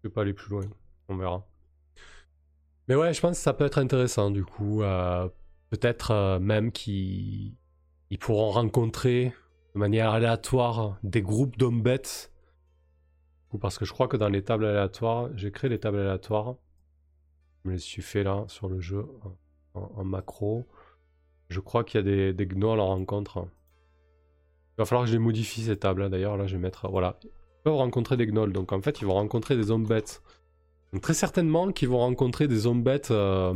[0.02, 0.64] Je vais pas aller plus loin.
[1.10, 1.46] On verra.
[2.88, 4.82] Mais ouais, je pense que ça peut être intéressant du coup.
[4.82, 5.30] Euh,
[5.70, 7.56] peut-être euh, même qu'ils
[8.20, 9.34] pourront rencontrer
[9.76, 12.32] de manière aléatoire des groupes d'hommes bêtes.
[13.60, 16.56] Parce que je crois que dans les tables aléatoires, j'ai créé les tables aléatoires.
[17.64, 19.06] Je me les suis fait là sur le jeu
[19.74, 20.66] en, macro.
[21.50, 23.46] Je crois qu'il y a des, des gnolls en rencontre.
[24.72, 26.10] Il va falloir que je les modifie ces tables.
[26.10, 26.90] D'ailleurs, là, je vais mettre.
[26.90, 27.20] Voilà
[27.64, 28.54] peuvent rencontrer des gnolls.
[28.54, 30.22] Donc en fait, ils vont rencontrer des hommes bêtes.
[30.94, 33.54] Donc très certainement qu'ils vont rencontrer des hommes bêtes euh,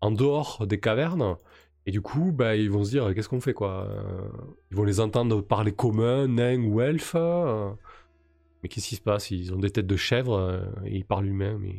[0.00, 1.36] en dehors des cavernes.
[1.86, 4.28] Et du coup, bah, ils vont se dire, qu'est-ce qu'on fait quoi euh,
[4.70, 7.14] Ils vont les entendre parler commun, nains ou elfes.
[7.16, 7.70] Euh.
[8.62, 9.30] mais qu'est-ce qui se passe?
[9.30, 11.72] Ils ont des têtes de chèvre et ils parlent humain, mais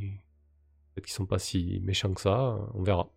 [0.94, 2.58] peut-être qu'ils sont pas si méchants que ça.
[2.74, 3.10] On verra.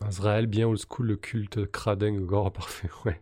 [0.00, 3.20] Azrael, bien old school, le culte cradingue, gore parfait, ouais.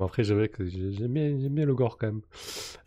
[0.00, 2.22] après, j'aime bien, bien, le gore quand même.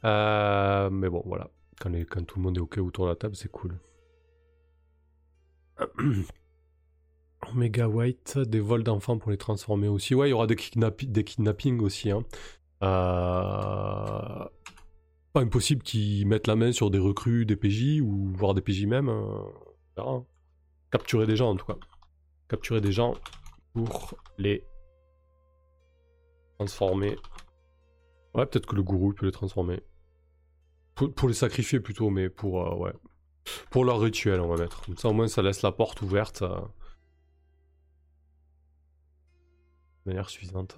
[0.03, 1.49] Euh, mais bon, voilà.
[1.79, 1.91] Quand,
[2.25, 3.79] tout le monde est OK autour de la table, c'est cool.
[7.53, 10.13] Omega White, des vols d'enfants pour les transformer aussi.
[10.13, 12.11] Ouais, il y aura des, kidnappings aussi.
[12.11, 12.25] Hein.
[12.83, 14.45] Euh,
[15.31, 18.87] pas impossible qu'ils mettent la main sur des recrues, des PJ, ou voire des PJ
[18.87, 19.07] même.
[19.07, 20.25] Hein.
[20.91, 21.77] Capturer des gens en tout cas
[22.49, 23.15] capturer des gens
[23.73, 24.65] pour les
[26.57, 27.15] transformer.
[28.33, 29.81] Ouais, peut-être que le gourou peut les transformer.
[30.95, 32.93] Pour, les sacrifier plutôt, mais pour euh, ouais.
[33.71, 34.83] Pour leur rituel, on va mettre.
[34.99, 36.41] Ça, au moins, ça laisse la porte ouverte.
[36.41, 36.59] Euh.
[40.05, 40.77] manière suffisante.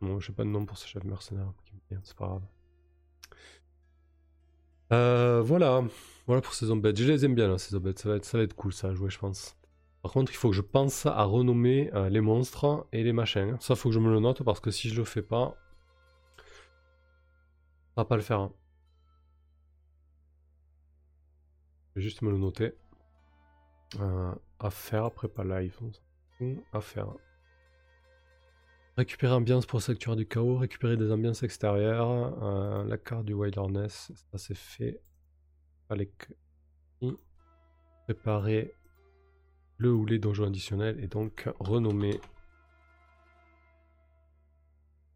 [0.00, 1.52] Bon, j'ai pas de nom pour ce chef mercenaire
[2.02, 2.42] c'est pas grave.
[4.92, 5.82] Euh, voilà,
[6.26, 6.98] voilà pour ces zombettes.
[6.98, 7.98] Je les aime bien là, ces zombettes.
[7.98, 9.56] Ça va être, ça va être cool ça à jouer, je pense.
[10.02, 13.56] Par contre, il faut que je pense à renommer euh, les monstres et les machins.
[13.60, 15.56] Ça, faut que je me le note parce que si je le fais pas,
[17.94, 18.50] ça va pas le faire.
[21.90, 22.72] Je vais juste me le noter.
[24.00, 25.78] Euh, à faire, prépa live.
[26.72, 26.80] À.
[28.96, 32.10] Récupérer ambiance pour secteur du chaos, récupérer des ambiances extérieures,
[32.42, 35.00] euh, la carte du wilderness, ça c'est fait.
[35.88, 36.32] Fallait que...
[38.04, 38.74] Préparer
[39.78, 42.20] le ou les donjons additionnels et donc renommer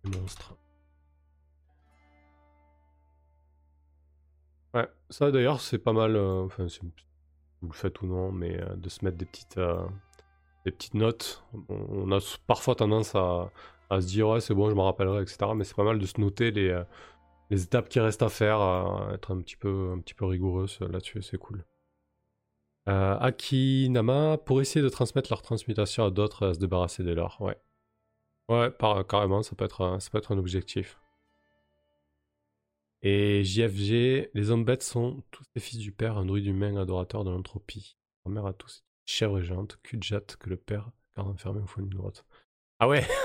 [0.05, 0.57] les monstres.
[4.73, 6.67] Ouais, ça d'ailleurs c'est pas mal, euh, enfin
[7.61, 9.59] vous le faites ou non, mais euh, de se mettre des petites
[10.71, 11.45] petites notes.
[11.69, 13.51] On, a parfois tendance à,
[13.91, 15.39] se dire ouais c'est bon je m'en rappellerai etc.
[15.55, 16.85] Mais c'est pas mal de se noter les, euh,
[17.51, 18.61] étapes qui restent à faire,
[19.15, 21.65] être un petit peu, un petit peu rigoureuse là-dessus, c'est cool.
[22.89, 27.13] Euh, Aki, Nama, pour essayer de transmettre leur transmutation à d'autres, à se débarrasser de
[27.13, 27.41] leur.
[27.41, 27.57] Ouais.
[28.49, 28.73] Ouais,
[29.09, 31.01] carrément, ça peut, être, ça peut être un objectif.
[33.03, 37.25] Et JFG, les hommes bêtes sont tous les fils du père, un druide humain adorateur
[37.25, 37.97] de l'entropie.
[38.25, 41.81] Mère à tous chèvre géante, cul de jatte que le père garde enfermé au fond
[41.81, 42.27] d'une grotte.
[42.79, 43.07] Ah ouais?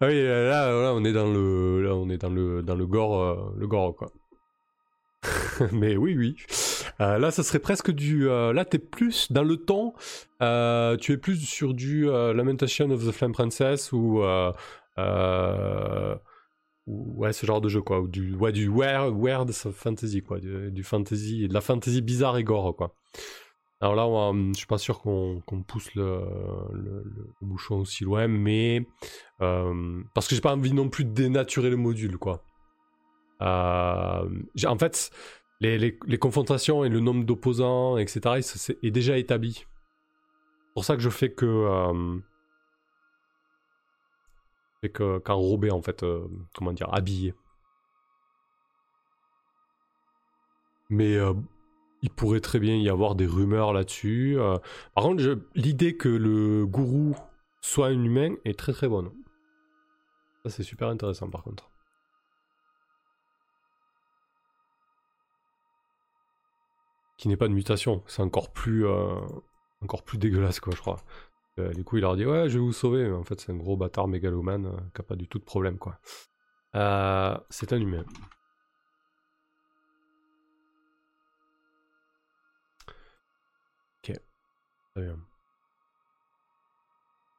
[0.00, 3.20] Ah oui, là, on est dans le, là, on est dans le, dans le gore,
[3.20, 4.12] euh, le gore quoi.
[5.72, 6.36] Mais oui, oui.
[7.00, 8.28] Euh, là, ça serait presque du.
[8.28, 9.92] Euh, là, t'es plus dans le ton.
[11.00, 14.22] tu es plus sur du Lamentation of the Flame Princess ou.
[16.86, 18.00] ouais, ce genre de jeu quoi.
[18.00, 20.38] Ou du, ouais, du weird, fantasy quoi.
[20.38, 22.94] Du fantasy, de la fantasy bizarre et gore quoi.
[23.80, 26.20] Alors là, je suis pas sûr qu'on pousse le,
[27.40, 28.84] bouchon aussi loin, mais
[29.40, 32.42] euh, parce que j'ai pas envie non plus de dénaturer le module, quoi.
[33.40, 34.28] Euh,
[34.66, 35.10] en fait,
[35.60, 38.40] les, confrontations et le nombre d'opposants, etc.,
[38.82, 39.64] est déjà établi.
[39.64, 42.18] C'est pour ça que je fais que euh,
[44.80, 46.04] fais que en fait,
[46.52, 47.32] comment dire, habillé.
[50.90, 51.16] Mais
[52.02, 54.38] il pourrait très bien y avoir des rumeurs là-dessus.
[54.38, 54.58] Euh.
[54.94, 55.22] par contre,
[55.54, 57.16] l'idée que le gourou
[57.60, 59.10] soit un humain est très très bonne.
[60.44, 61.70] Ça, c'est super intéressant par contre.
[67.16, 69.16] Qui n'est pas de mutation, c'est encore plus, euh,
[69.82, 70.98] encore plus dégueulasse quoi, je crois.
[71.58, 73.50] Euh, du coup, il leur dit ouais, je vais vous sauver, mais en fait, c'est
[73.50, 75.98] un gros bâtard mégalomane qui a pas du tout de problème quoi.
[77.50, 78.04] c'est un humain.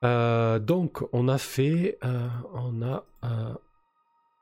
[0.03, 3.53] Euh, donc, on a fait, euh, on a euh,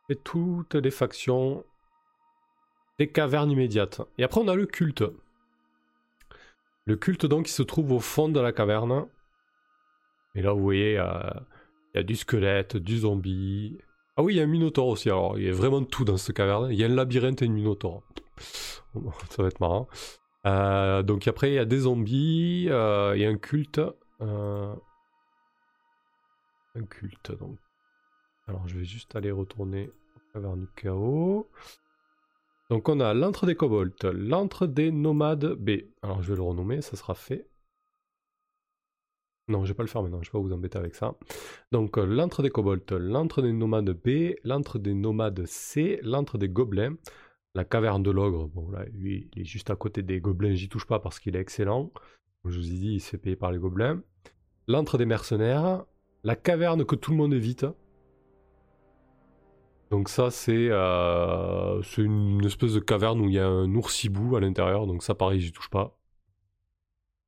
[0.07, 1.63] fait toutes les factions
[2.99, 4.01] des cavernes immédiates.
[4.17, 5.03] Et après, on a le culte.
[6.85, 9.07] Le culte, donc, il se trouve au fond de la caverne.
[10.35, 13.79] Et là, vous voyez, il y a du squelette, du zombie.
[14.15, 15.09] Ah oui, il y a un minotaure aussi.
[15.09, 16.71] Alors, il y a vraiment tout dans cette caverne.
[16.71, 18.03] Il y a un labyrinthe et un minotaure.
[19.29, 19.87] Ça va être marrant.
[20.47, 23.81] Euh, donc après, il y a des zombies, euh, il y a un culte.
[24.21, 24.73] Euh,
[26.75, 27.57] un culte, donc.
[28.47, 29.89] Alors, je vais juste aller retourner
[30.33, 31.49] vers du chaos.
[32.69, 35.81] Donc, on a l'antre des kobolds, l'antre des nomades B.
[36.01, 37.49] Alors, je vais le renommer, ça sera fait.
[39.49, 41.15] Non, je vais pas le faire maintenant, je vais pas vous embêter avec ça.
[41.71, 46.95] Donc, l'antre des kobolds, l'antre des nomades B, l'antre des nomades C, l'antre des gobelins,
[47.57, 50.69] la caverne de l'ogre, bon là, lui, il est juste à côté des gobelins, j'y
[50.69, 51.91] touche pas parce qu'il est excellent.
[52.43, 53.99] Comme je vous ai dit, il se fait payer par les gobelins.
[54.67, 55.83] L'antre des mercenaires,
[56.23, 57.65] la caverne que tout le monde évite.
[59.89, 64.39] Donc ça, c'est euh, une espèce de caverne où il y a un oursibou à
[64.39, 65.97] l'intérieur, donc ça pareil, j'y touche pas.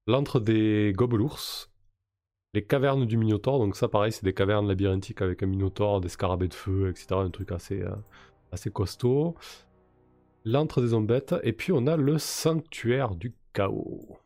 [0.05, 1.39] L'antre des gobelours,
[2.53, 6.09] les cavernes du Minotaure, donc ça pareil, c'est des cavernes labyrinthiques avec un Minotaure, des
[6.09, 7.07] scarabées de feu, etc.
[7.13, 7.95] Un truc assez, euh,
[8.51, 9.35] assez costaud
[10.45, 14.19] l'antre des zombettes, et puis on a le sanctuaire du chaos.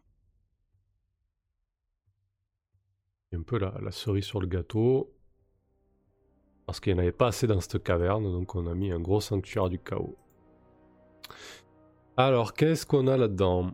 [3.35, 5.13] un peu la, cerise sur le gâteau.
[6.65, 8.99] Parce qu'il n'y en avait pas assez dans cette caverne, donc on a mis un
[8.99, 10.17] gros sanctuaire du chaos.
[12.15, 13.71] Alors, qu'est-ce qu'on a là-dedans?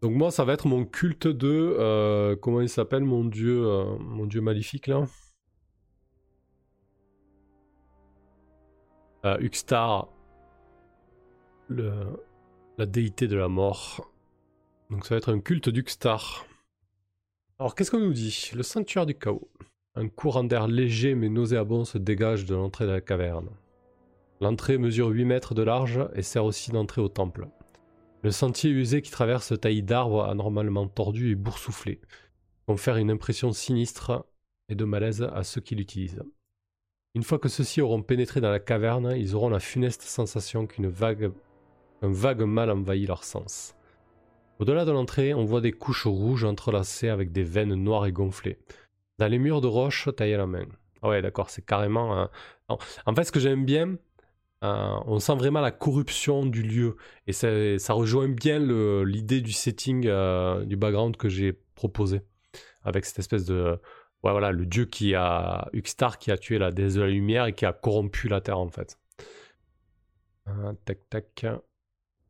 [0.00, 1.76] Donc moi, ça va être mon culte de...
[1.78, 5.04] Euh, comment il s'appelle mon dieu, euh, mon dieu maléfique, là?
[9.24, 10.08] Euh, Uxtar
[11.70, 14.10] la déité de la mort.
[14.90, 16.46] Donc ça va être un culte d'Uxtar.
[17.58, 18.50] Alors qu'est-ce qu'on nous dit?
[18.54, 19.48] Le sanctuaire du chaos.
[19.94, 23.50] Un courant d'air léger mais nauséabond se dégage de l'entrée de la caverne.
[24.40, 27.48] L'entrée mesure 8 mètres de large et sert aussi d'entrée au temple.
[28.22, 32.00] Le sentier usé qui traverse taillis d'arbres anormalement tordus et boursouflés
[32.66, 34.26] confère une impression sinistre
[34.68, 36.22] et de malaise à ceux qui l'utilisent.
[37.14, 40.88] Une fois que ceux-ci auront pénétré dans la caverne, ils auront la funeste sensation qu'une
[40.88, 41.32] vague,
[42.02, 43.74] un vague mal envahit leur sens.
[44.58, 48.58] Au-delà de l'entrée, on voit des couches rouges entrelacées avec des veines noires et gonflées.
[49.18, 50.66] Dans les murs de roche taillés à la main.
[51.02, 52.28] Ah ouais, d'accord, c'est carrément.
[52.68, 53.96] En fait, ce que j'aime bien,
[54.64, 56.96] euh, on sent vraiment la corruption du lieu.
[57.26, 58.58] Et ça, rejoint bien
[59.04, 62.22] l'idée du setting, euh, du background que j'ai proposé.
[62.82, 63.78] Avec cette espèce de.
[64.24, 65.68] Ouais, voilà, le dieu qui a.
[65.72, 68.58] Uxtar qui a tué la déesse de la lumière et qui a corrompu la terre,
[68.58, 68.98] en fait.
[70.48, 71.46] Euh, tac, tac.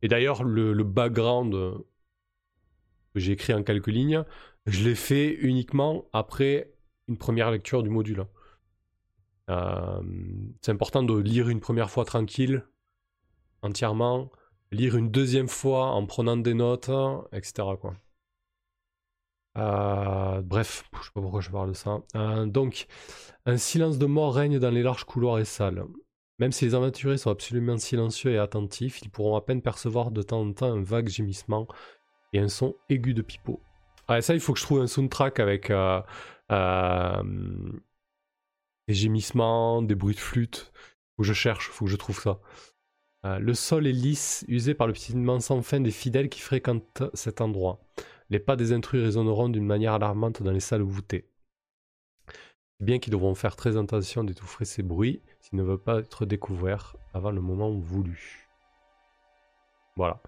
[0.03, 4.25] Et d'ailleurs, le, background que j'ai écrit en quelques lignes,
[4.67, 6.73] je l'ai fait uniquement après
[7.09, 8.27] une première lecture du module.
[9.51, 10.03] Euh,
[10.61, 12.65] c'est important de lire une première fois tranquille,
[13.63, 14.31] entièrement,
[14.73, 16.91] lire une deuxième fois en prenant des notes,
[17.33, 17.69] etc.
[17.81, 17.95] Quoi.
[19.57, 22.01] Euh, bref, je sais pas pourquoi je parle de ça.
[22.15, 22.87] Euh, donc,
[23.47, 25.85] un silence de mort règne dans les larges couloirs et salles.
[26.39, 30.23] Même si les aventuriers sont absolument silencieux et attentifs, ils pourront à peine percevoir de
[30.23, 31.67] temps en temps un vague gémissement
[32.33, 33.61] et un son aigu de pipeau.
[34.07, 35.73] Ah, ça, il faut que je trouve un soundtrack avec
[38.89, 40.73] des gémissements, des bruits de flûte.
[41.17, 42.41] Faut que je cherche, faut que je trouve ça.
[43.25, 47.03] Euh, le sol est lisse, usé par le piétinement sans fin des fidèles qui fréquentent
[47.15, 47.81] cet endroit.
[48.31, 51.29] Les pas des intrus résonneront d'une manière alarmante dans les salles voûtées.
[52.81, 56.97] Bien qu'ils devront faire très attention d'étouffer ces bruits s'ils ne veulent pas être découverts
[57.13, 58.49] avant le moment voulu.
[59.97, 60.21] Voilà.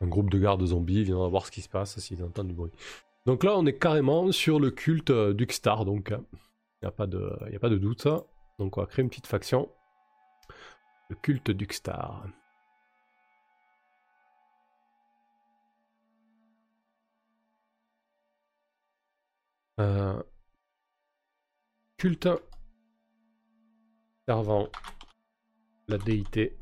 [0.00, 2.72] Un groupe de gardes zombies viendra voir ce qui se passe s'ils entendent du bruit.
[3.26, 6.18] Donc là, on est carrément sur le culte euh, d'Uxtar, donc euh,
[6.80, 8.06] il n'y a, pas de, doute.
[8.58, 9.68] Donc on va créer une petite faction.
[11.10, 12.24] Le culte d'Uxtar.
[19.80, 20.22] Euh,
[21.98, 22.28] culte
[24.24, 24.68] servant
[25.88, 26.56] la déité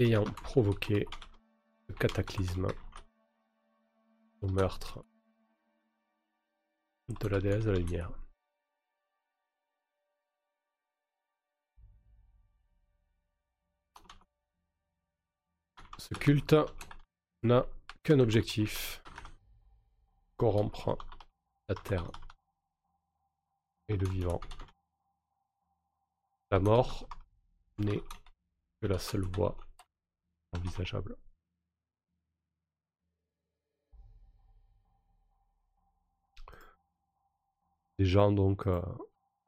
[0.00, 1.06] ayant provoqué
[1.86, 2.66] le cataclysme
[4.40, 5.04] au meurtre
[7.08, 8.10] de la déesse de la lumière.
[15.96, 16.56] Ce culte
[17.44, 17.64] n'a
[18.02, 19.02] qu'un objectif,
[20.36, 20.98] corrompre
[21.68, 22.10] la terre
[23.88, 24.40] et le vivant.
[26.50, 27.08] La mort
[27.78, 28.02] n'est
[28.80, 29.56] que la seule voie
[30.52, 31.16] envisageable.
[37.98, 38.82] Des gens donc euh,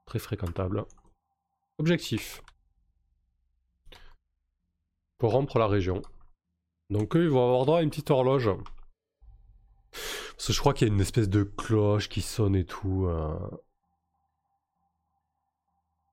[0.04, 0.86] très fréquentables.
[1.78, 2.40] Objectif.
[5.18, 6.02] Corrompre la région.
[6.90, 8.50] Donc eux, ils vont avoir droit à une petite horloge.
[9.92, 13.08] Parce que je crois qu'il y a une espèce de cloche qui sonne et tout.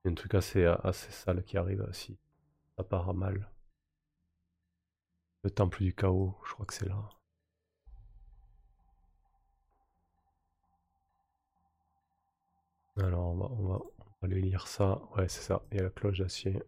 [0.04, 2.18] Il y a un truc assez, assez sale qui arrive si
[2.76, 3.48] ça part mal.
[5.44, 7.08] Le temple du chaos, je crois que c'est là.
[12.96, 13.80] Alors, on va, on, va,
[14.22, 15.00] aller lire ça.
[15.16, 15.62] Ouais, c'est ça.
[15.70, 16.62] Il y a la cloche d'acier.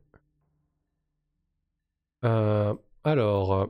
[2.24, 2.74] Euh,
[3.04, 3.68] alors,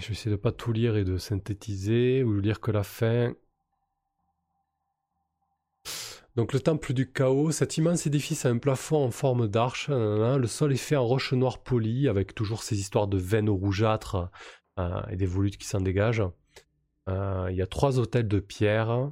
[0.00, 3.34] je vais essayer de pas tout lire et de synthétiser ou lire que la fin.
[6.38, 9.88] Donc le temple du chaos, cet immense édifice a un plafond en forme d'arche.
[9.88, 14.30] Le sol est fait en roche noire polie, avec toujours ces histoires de veines rougeâtres
[14.78, 16.22] euh, et des volutes qui s'en dégagent.
[17.08, 19.10] Euh, il y a trois hôtels de pierre.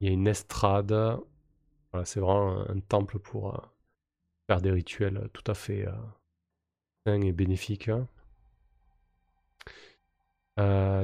[0.00, 0.94] Il y a une estrade.
[2.04, 3.62] C'est vraiment un, temple pour euh,
[4.46, 5.86] faire des rituels tout à fait
[7.06, 7.90] sains et bénéfiques.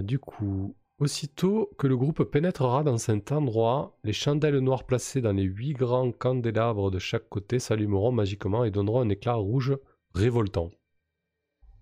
[0.03, 5.33] du coup, Aussitôt que le groupe pénétrera dans cet endroit, les chandelles noires placées dans
[5.33, 9.79] les huit grands candélabres de chaque côté s'allumeront magiquement et donneront un éclat rouge
[10.15, 10.71] révoltant.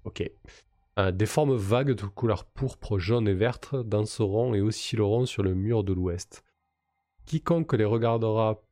[0.05, 0.23] Ok.
[1.01, 5.53] Euh, des formes vagues de couleur pourpre, jaune et verte danseront et oscilleront sur le
[5.53, 6.45] mur de l'ouest.
[7.27, 8.62] Quiconque les regardera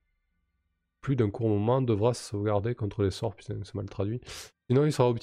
[1.06, 4.20] plus d'un court moment devra se sauvegarder contre les sorts, putain c'est mal traduit.
[4.68, 5.14] Sinon il sera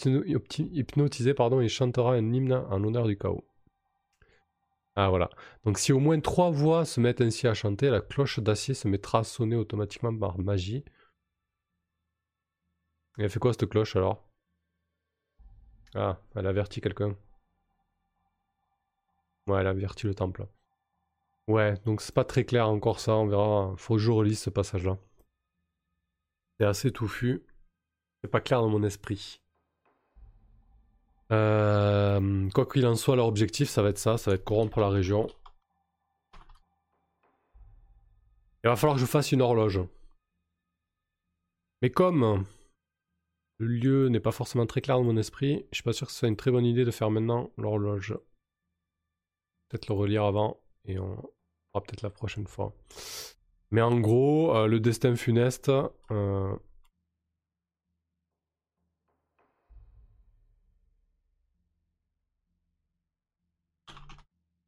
[0.57, 3.43] hypnotisé pardon, et chantera un hymne en l'honneur du chaos.
[4.95, 5.29] Ah voilà.
[5.65, 8.87] Donc si au moins trois voix se mettent ainsi à chanter, la cloche d'acier se
[8.87, 10.85] mettra à sonner automatiquement par magie.
[13.17, 14.23] Et elle fait quoi cette cloche alors?
[15.95, 17.17] Ah, elle avertit quelqu'un.
[19.47, 20.47] Ouais, elle avertit le temple.
[21.49, 23.73] Ouais, donc c'est pas très clair encore ça, on verra.
[23.75, 24.97] Faut que je relise ce passage-là.
[26.59, 27.43] C'est assez touffu.
[28.21, 29.41] C'est pas clair dans mon esprit.
[31.31, 34.79] Euh, quoi qu'il en soit, leur objectif, ça va être ça, ça va être corrompre
[34.79, 35.27] la région.
[38.63, 39.81] Il va falloir que je fasse une horloge.
[41.81, 42.45] Mais comme
[43.57, 46.13] le lieu n'est pas forcément très clair dans mon esprit, je suis pas sûr que
[46.13, 48.17] ce soit une très bonne idée de faire maintenant l'horloge.
[49.67, 52.73] Peut-être le relire avant et on fera peut-être la prochaine fois.
[53.73, 55.71] Mais en gros, euh, le destin funeste,
[56.11, 56.55] euh,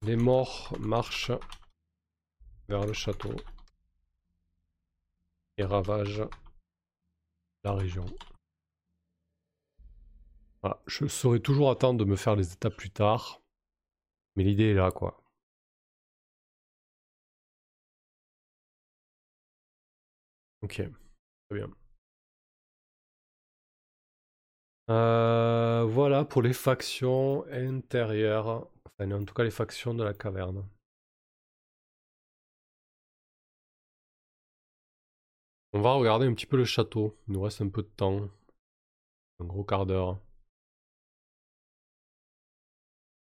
[0.02, 1.32] Les morts marchent
[2.68, 3.36] vers le château
[5.58, 6.28] et ravagent
[7.64, 8.06] la région.
[10.86, 13.42] Je saurais toujours attendre de me faire les étapes plus tard.
[14.36, 15.25] Mais l'idée est là, quoi.
[20.66, 20.82] Ok,
[21.48, 21.70] très bien.
[24.90, 28.68] Euh, voilà pour les factions intérieures
[29.00, 30.68] en tout cas les factions de la caverne.
[35.74, 37.16] On va regarder un petit peu le château.
[37.28, 38.30] Il nous reste un peu de temps.
[39.40, 40.20] Un gros quart d'heure.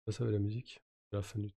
[0.06, 0.80] Ça, ça va la musique
[1.12, 1.52] la fin du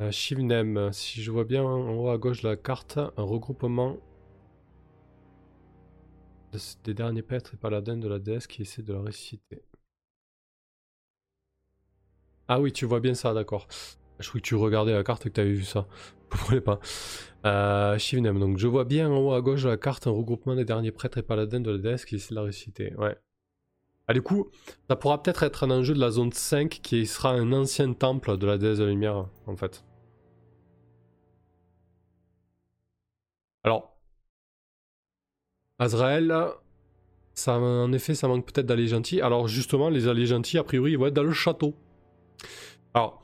[0.00, 3.96] euh, Shivnem, si je vois bien en haut à gauche de la carte, un regroupement
[6.84, 9.62] des derniers prêtres et paladins de la déesse qui essaie de la ressusciter.
[12.48, 13.66] Ah oui, tu vois bien ça, d'accord.
[14.18, 15.86] Je crois que tu regardais la carte et que tu avais vu ça.
[16.32, 16.80] Je comprenais pas.
[17.46, 20.54] Euh, Shivnem, donc je vois bien en haut à gauche de la carte un regroupement
[20.54, 22.94] des derniers prêtres et paladins de la déesse qui essaie de la ressusciter.
[22.96, 23.16] Ouais.
[24.08, 24.50] Ah, du coup,
[24.88, 28.36] ça pourra peut-être être un enjeu de la zone 5 qui sera un ancien temple
[28.36, 29.84] de la déesse de la lumière, en fait.
[33.68, 33.98] Alors,
[35.78, 36.34] Azrael,
[37.34, 39.20] ça, en effet, ça manque peut-être d'alliés gentils.
[39.20, 41.74] Alors justement, les alliés gentils, a priori, ils vont être dans le château.
[42.94, 43.22] Alors,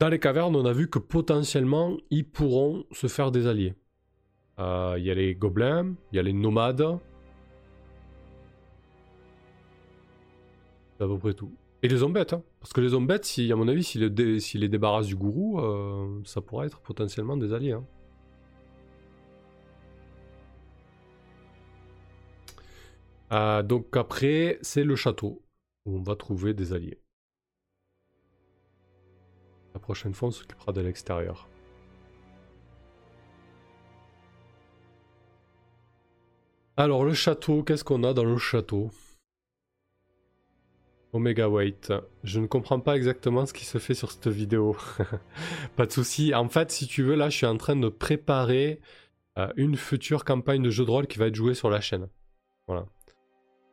[0.00, 3.74] dans les cavernes, on a vu que potentiellement, ils pourront se faire des alliés.
[4.58, 6.98] Euh, il y a les gobelins, il y a les nomades.
[10.98, 11.52] C'est à peu près tout.
[11.84, 12.42] Et les zombettes, hein.
[12.58, 16.40] parce que les zombettes, si, à mon avis, s'ils les, débarrassent du gourou, euh, ça
[16.40, 17.70] pourrait être potentiellement des alliés.
[17.70, 17.84] Hein.
[23.32, 25.42] Euh, donc après, c'est le château
[25.84, 27.00] où on va trouver des alliés.
[29.74, 31.48] La prochaine fois, on s'occupera de l'extérieur.
[36.78, 38.90] Alors le château, qu'est-ce qu'on a dans le château?
[41.12, 41.92] Omega Weight.
[42.22, 44.76] Je ne comprends pas exactement ce qui se fait sur cette vidéo.
[45.76, 46.34] pas de souci.
[46.34, 48.80] En fait, si tu veux, là, je suis en train de préparer
[49.38, 52.08] euh, une future campagne de jeu de rôle qui va être jouée sur la chaîne.
[52.66, 52.86] Voilà.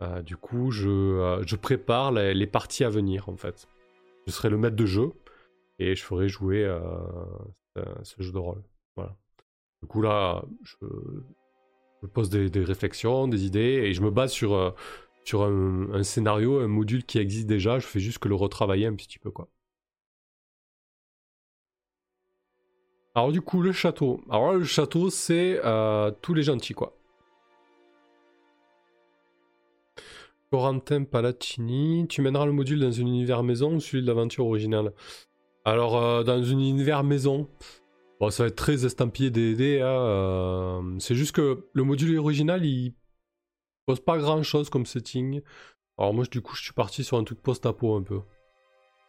[0.03, 3.67] Euh, du coup, je, euh, prépare les, parties à venir en fait.
[4.27, 5.11] Je serai le maître de jeu
[5.79, 6.79] et je ferai jouer euh,
[8.03, 8.63] ce jeu de rôle.
[9.81, 10.77] Du coup là, je,
[12.13, 17.17] pose des, réflexions, des idées et je me base sur, un, scénario, un module qui
[17.19, 17.79] existe déjà.
[17.79, 19.49] Je fais juste que le retravailler un petit peu quoi.
[23.15, 24.21] Alors du coup, le château.
[24.29, 25.61] Alors le château, c'est
[26.21, 26.97] tous les gentils quoi.
[30.53, 34.93] Corentin Palacini, tu mèneras le module dans un univers maison ou celui de l'aventure originale?
[35.65, 37.49] Alors, euh, dans un univers maison,
[38.19, 39.81] bon, ça va être très estampillé DD.
[39.81, 42.93] Hein, euh, c'est juste que le module original, il
[43.87, 45.41] pose pas grand chose comme setting.
[45.97, 48.21] Alors, moi, du coup, je suis parti sur un truc post-apo un peu.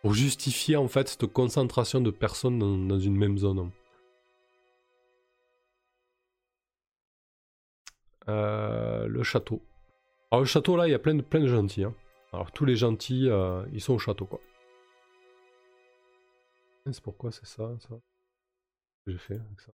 [0.00, 3.70] Pour justifier en fait cette concentration de personnes dans une même zone.
[8.30, 9.60] Euh, le château.
[10.30, 11.84] Alors le château là, il y a plein de, plein de gentils.
[11.84, 11.94] Hein.
[12.32, 14.40] Alors tous les gentils, euh, ils sont au château quoi.
[16.90, 17.94] C'est pourquoi c'est ça, ça?
[19.06, 19.72] J'ai fait avec ça?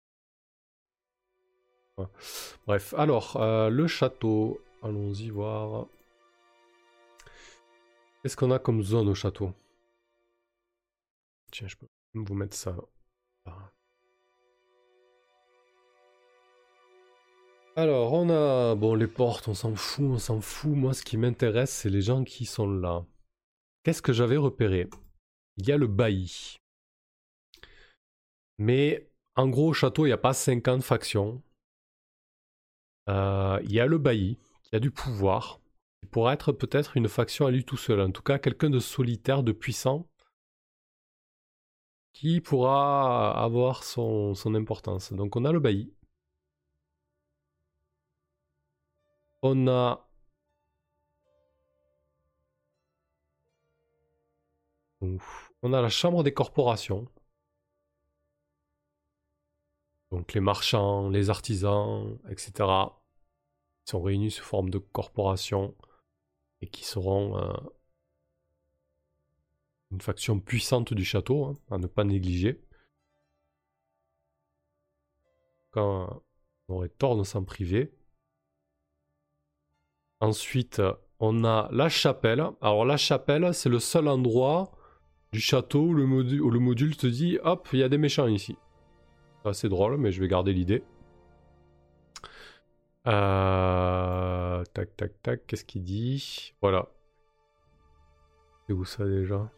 [2.65, 5.87] Bref, alors euh, le château, allons-y voir.
[8.21, 9.53] Qu'est-ce qu'on a comme zone au château?
[11.51, 12.75] Tiens, je peux vous mettre ça.
[17.77, 18.73] Alors, on a...
[18.75, 20.71] Bon, les portes, on s'en fout, on s'en fout.
[20.71, 23.05] Moi, ce qui m'intéresse, c'est les gens qui sont là.
[23.83, 24.89] Qu'est-ce que j'avais repéré?
[25.57, 26.55] Il y a le bailli.
[28.57, 31.43] Mais, en gros, au château, il n'y a pas 50 factions.
[33.09, 35.59] Euh, il y a le bailli, qui a du pouvoir.
[36.01, 37.99] Il pourrait être peut-être une faction à lui tout seul.
[37.99, 40.07] En tout cas, quelqu'un de solitaire, de puissant,
[42.13, 45.11] qui pourra avoir son importance.
[45.11, 45.94] Donc, on a le bailli.
[49.45, 50.09] On a
[55.81, 57.07] la chambre des corporations.
[60.11, 62.53] Donc les marchands, les artisans, etc.
[63.83, 65.75] Qui sont réunis sous forme de corporation
[66.61, 67.53] et qui seront euh,
[69.91, 72.63] une faction puissante du château, hein, à ne pas négliger.
[75.69, 76.23] Quand
[76.67, 77.93] on aurait tort de s'en priver.
[80.21, 80.81] Ensuite,
[81.19, 82.43] on a la chapelle.
[82.61, 84.71] Alors la chapelle, c'est le seul endroit
[85.31, 88.57] du château où le, module, te dit hop, il y a des méchants ici.
[89.53, 90.83] C'est drôle, mais je vais garder l'idée.
[93.07, 96.53] Euh, tac, tac, tac, qu'est-ce qu'il dit?
[96.61, 96.87] Voilà.
[98.65, 99.51] C'est où ça déjà?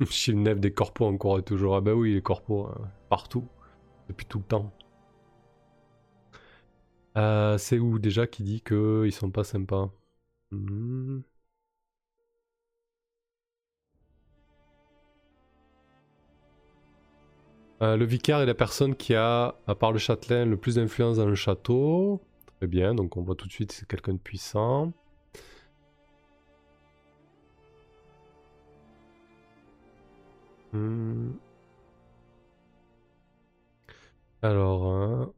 [0.10, 1.76] Chez nef des corpos encore et toujours.
[1.76, 3.46] Ah bah oui, les corpos, hein, partout.
[4.08, 4.72] Depuis tout le temps.
[7.16, 9.90] Euh, c'est où déjà qui dit qu'ils sont pas sympas?
[10.52, 11.20] Hmm.
[17.82, 21.16] euh, Le vicaire est la personne qui a, à part le châtelain, le plus d'influence
[21.16, 22.20] dans le château.
[22.58, 24.92] Très bien, donc on voit tout de suite c'est quelqu'un de puissant.
[30.72, 31.32] Hmm.
[34.42, 35.32] Alors, hein.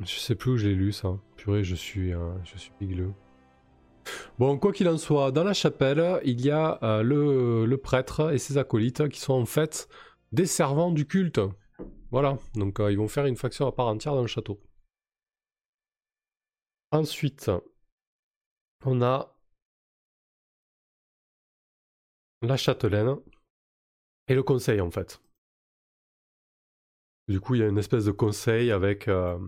[0.00, 1.18] je sais plus où j'ai lu ça.
[1.36, 3.12] Purée, je suis, euh, je suis bigleux.
[4.38, 8.38] Bon, quoi qu'il en soit, dans la chapelle, il y a euh, le, prêtre et
[8.38, 9.88] ses acolytes qui sont en fait
[10.32, 11.40] des servants du culte.
[12.10, 14.60] Voilà, donc euh, ils vont faire une faction à part entière dans le château.
[16.92, 17.50] Ensuite,
[18.84, 19.33] on a
[22.48, 23.16] la châtelaine
[24.28, 25.20] et le conseil en fait.
[27.28, 29.38] Du coup, il y a une espèce de conseil avec, euh,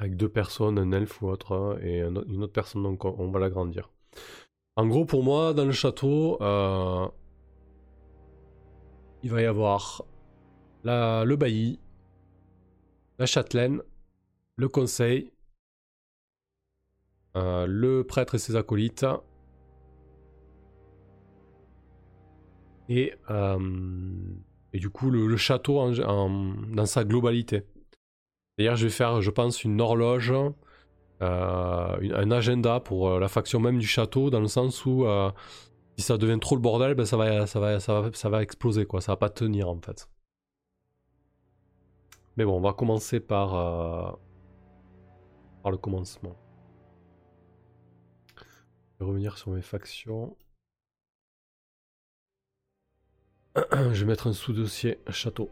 [0.00, 3.90] deux personnes, un elfe ou autre, hein, et une autre personne, donc on va l'agrandir.
[4.76, 7.08] En gros, pour moi, dans le château, euh,
[9.22, 10.04] il va y avoir
[10.84, 11.78] la, le bailli,
[13.18, 13.82] la châtelaine,
[14.56, 15.32] le conseil,
[17.36, 19.06] euh, le prêtre et ses acolytes,
[22.90, 23.58] et, euh,
[24.72, 27.62] et du coup le, château dans sa globalité.
[28.58, 30.34] D'ailleurs, je vais faire, je pense, une horloge,
[31.22, 35.06] euh, un agenda pour euh, la faction même du château, dans le sens où
[35.96, 38.42] si ça devient trop le bordel, ben ça, va, ça, va, ça, va, ça va
[38.42, 39.00] exploser, quoi.
[39.00, 40.10] ça va pas tenir en fait.
[42.36, 44.18] Mais bon, on va commencer par,
[45.62, 46.36] par le commencement.
[48.98, 50.36] Je vais revenir sur mes factions.
[53.72, 55.50] Je vais mettre un sous-dossier château.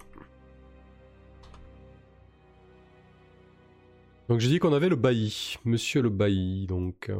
[4.28, 6.66] Donc j'ai dit qu'on avait le bailli, monsieur le bailli.
[6.66, 7.18] Donc euh,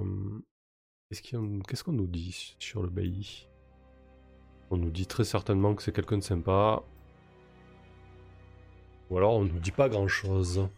[1.11, 3.49] qu'est-ce qu'on nous dit sur le bailli?
[4.70, 6.83] On nous dit très certainement que c'est quelqu'un de sympa.
[9.11, 10.68] Ou alors on nous dit pas grand-chose.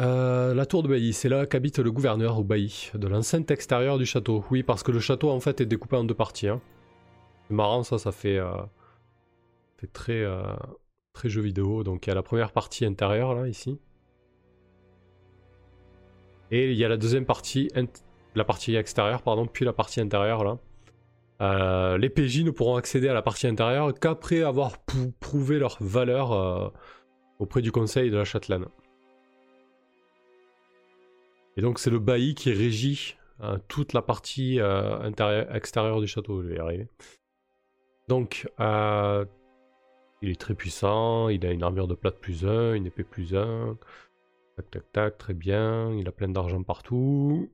[0.00, 3.98] Euh, la tour de Bailly, c'est là qu'habite le gouverneur au Bailly, de l'enceinte extérieure
[3.98, 4.42] du château.
[4.50, 6.48] Oui, parce que le château en fait est découpé en deux parties.
[6.48, 6.62] Hein.
[7.50, 8.52] C'est marrant, ça, ça fait, euh,
[9.76, 10.54] fait très, euh,
[11.12, 11.82] très jeu vidéo.
[11.82, 13.80] Donc il y a la première partie intérieure, là, ici.
[16.52, 17.68] Et il y a la deuxième partie,
[18.36, 20.58] la partie extérieure, pardon, puis la partie intérieure, là.
[21.40, 24.76] Euh, les PJ ne pourront accéder à la partie intérieure qu'après avoir
[25.18, 26.72] prouvé leur valeur
[27.40, 28.66] auprès du conseil de la châtelaine.
[31.56, 33.16] Et donc c'est le bailli qui régit
[33.66, 34.60] toute la partie
[35.52, 36.88] extérieure du château, je vais y arriver.
[38.10, 39.24] Donc, euh,
[40.20, 43.36] il est très puissant, il a une armure de plate plus 1, une épée plus
[43.36, 43.78] 1.
[44.56, 45.92] Tac, tac, tac, très bien.
[45.94, 47.48] Il a plein d'argent partout.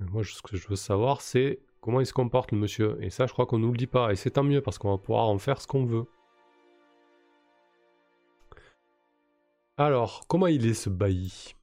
[0.00, 2.98] moi, ce que je veux savoir, c'est comment il se comporte, le monsieur.
[3.00, 4.10] Et ça, je crois qu'on nous le dit pas.
[4.10, 6.06] Et c'est tant mieux, parce qu'on va pouvoir en faire ce qu'on veut.
[9.76, 11.54] Alors, comment il est ce bailli?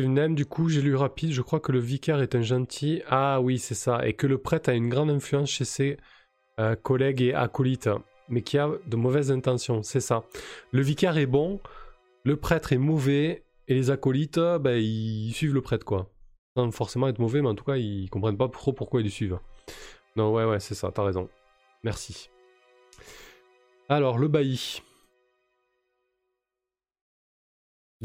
[0.00, 3.02] Du coup, j'ai lu rapide, je crois que le vicaire est un gentil.
[3.08, 4.06] Ah oui, c'est ça.
[4.06, 5.98] Et que le prêtre a une grande influence chez ses
[6.58, 7.90] euh, collègues et acolytes,
[8.28, 10.24] mais qui a de mauvaises intentions, c'est ça.
[10.72, 11.60] Le vicaire est bon,
[12.24, 16.10] le prêtre est mauvais, et les acolytes, ben, ils suivent le prêtre, quoi.
[16.56, 19.10] Sans forcément être mauvais, mais en tout cas, ils comprennent pas trop pourquoi ils le
[19.10, 19.38] suivent.
[20.16, 21.28] Non, ouais, ouais, c'est ça, t'as raison.
[21.82, 22.30] Merci.
[23.88, 24.82] Alors, le bailli.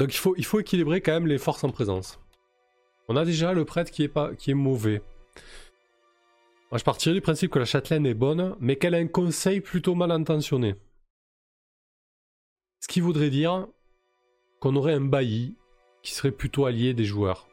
[0.00, 2.18] Donc il faut, il faut équilibrer quand même les forces en présence.
[3.08, 5.02] On a déjà le prêtre qui est, pas, qui est mauvais.
[6.70, 9.60] Moi, je partirais du principe que la châtelaine est bonne, mais qu'elle a un conseil
[9.60, 10.74] plutôt mal intentionné.
[12.80, 13.66] Ce qui voudrait dire
[14.58, 15.56] qu'on aurait un bailli
[16.02, 17.50] qui serait plutôt allié des joueurs.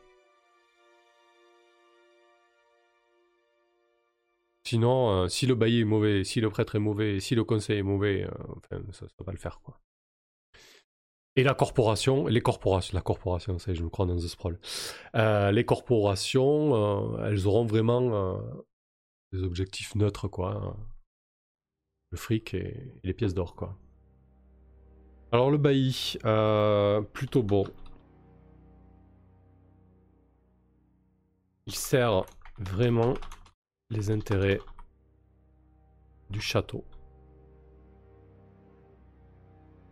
[4.63, 7.79] Sinon, euh, si le bailli est mauvais, si le prêtre est mauvais, si le conseil
[7.79, 9.81] est mauvais, euh, enfin, ça ne va pas le faire, quoi.
[11.37, 14.59] Et la corporation, les corporations, la corporation, ça je me crois dans The Sprawl.
[15.13, 18.41] Euh, les corporations, euh, elles auront vraiment euh,
[19.31, 20.75] des objectifs neutres, quoi.
[22.09, 23.77] Le fric et, les pièces d'or, quoi.
[25.31, 26.17] Alors le bailli,
[27.13, 27.65] plutôt bon.
[31.67, 32.25] Il sert
[32.57, 33.13] vraiment
[33.91, 34.59] les intérêts
[36.31, 36.83] du château.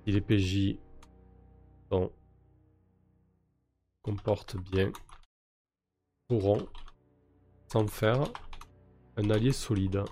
[0.07, 0.79] Il est PJ
[4.01, 4.91] comporte bien,
[6.27, 6.67] pourront
[7.71, 8.23] s'en faire
[9.17, 10.03] un allié solide.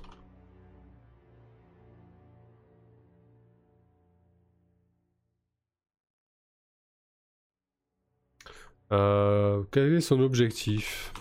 [8.91, 11.13] Euh, quel est son objectif?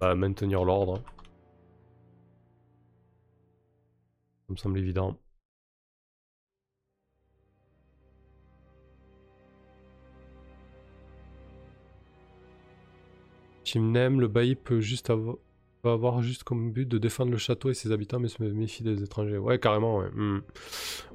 [0.00, 1.02] Bah, Maintenir l'ordre.
[4.46, 5.16] Ça me semble évident.
[13.74, 15.10] Le bailli peut juste
[15.84, 19.02] avoir, juste comme but de défendre le château et ses habitants, mais se méfie des
[19.02, 19.38] étrangers.
[19.38, 20.10] Ouais, carrément, ouais.
[20.14, 20.40] Hmm.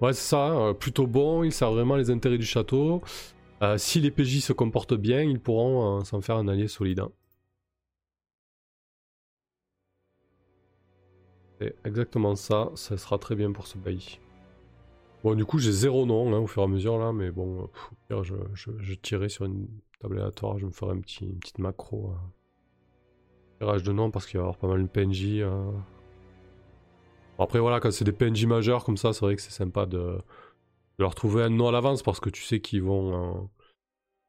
[0.01, 0.73] C'est ça, hein.
[0.73, 3.01] plutôt bon, il sert vraiment les intérêts du château.
[3.61, 6.99] Euh, si les PJ se comportent bien, ils pourront euh, s'en faire un allié solide.
[6.99, 7.11] Hein.
[11.61, 14.19] C'est exactement ça, ça sera très bien pour ce bailli.
[15.23, 17.69] Bon, du coup, j'ai zéro nom hein, au fur et à mesure là, mais bon,
[18.09, 19.67] je, tirais sur une
[20.01, 22.13] table aléatoire, je me ferai une petite macro
[23.63, 25.39] de nom parce qu'il va y avoir pas mal de PNJ.
[25.39, 25.71] Euh.
[27.39, 30.19] Après voilà, quand c'est des PNJ majeurs comme ça, c'est vrai que c'est sympa de...
[30.99, 33.41] leur trouver un nom à l'avance parce que tu sais qu'ils vont, euh,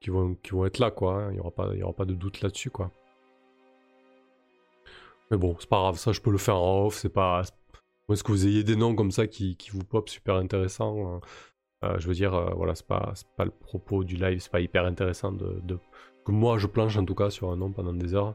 [0.01, 1.15] qu'ils vont, vont être là quoi.
[1.15, 1.31] Hein.
[1.31, 1.69] Il n'y aura, pas...
[1.83, 2.91] Aura pas de doute là-dessus quoi.
[5.31, 7.43] Mais bon, c'est pas grave, ça je peux le faire en off, c'est pas...
[8.11, 11.21] Est-ce que vous ayez des noms comme ça qui, qui vous pop super intéressants
[11.83, 14.85] euh, Je veux dire, voilà, c'est pas, pas le propos du live, c'est pas hyper
[14.85, 15.79] intéressant de, de,
[16.25, 18.35] que moi je planche en tout cas sur un nom pendant des heures.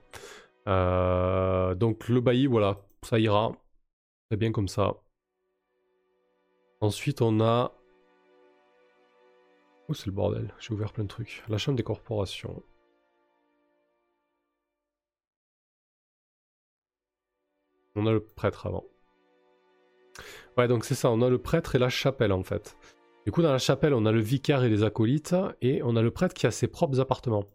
[0.67, 3.53] Euh, donc le bailli, voilà, ça ira.
[4.29, 4.95] Très bien comme ça.
[6.81, 7.73] Ensuite, on a...
[9.87, 10.53] Oh, c'est le bordel.
[10.59, 11.43] J'ai ouvert plein de trucs.
[11.49, 12.61] La chambre des corporations.
[17.95, 18.85] On a le prêtre avant.
[20.57, 21.09] Ouais, donc c'est ça.
[21.09, 22.77] On a le prêtre et la chapelle, en fait.
[23.25, 25.35] Du coup, dans la chapelle, on a le vicaire et les acolytes.
[25.61, 27.45] Et on a le prêtre qui a ses propres appartements.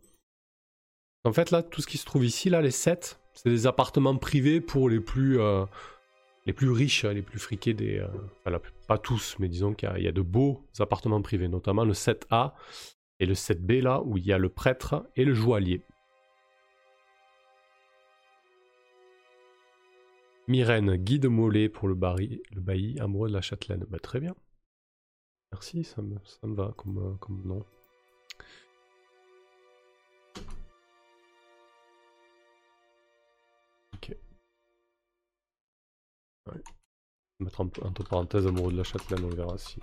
[1.24, 4.16] En fait, là, tout ce qui se trouve ici, là, les 7, c'est des appartements
[4.16, 5.64] privés pour les plus, euh,
[6.44, 7.98] les plus riches, les plus friqués des.
[7.98, 12.52] Euh, pas tous, mais disons qu'il y, a de beaux appartements privés, notamment le 7A
[13.18, 15.82] et le 7B, là, où il y a le prêtre et le joaillier.
[20.46, 23.86] Myrène, guide mollet pour le, le bailli, amoureux de la châtelaine.
[23.88, 24.34] Bah, très bien.
[25.52, 27.64] Merci, ça me, ça me va comme, euh, comme nom.
[37.44, 39.78] Mettre entre parenthèses amoureux de la châtelaine, on verra si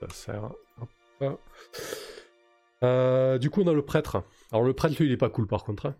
[0.00, 0.50] ça sert.
[2.82, 4.24] Euh, du coup, on a le prêtre.
[4.50, 5.86] Alors, le prêtre, lui, il est pas cool par contre.
[5.86, 5.96] Hein.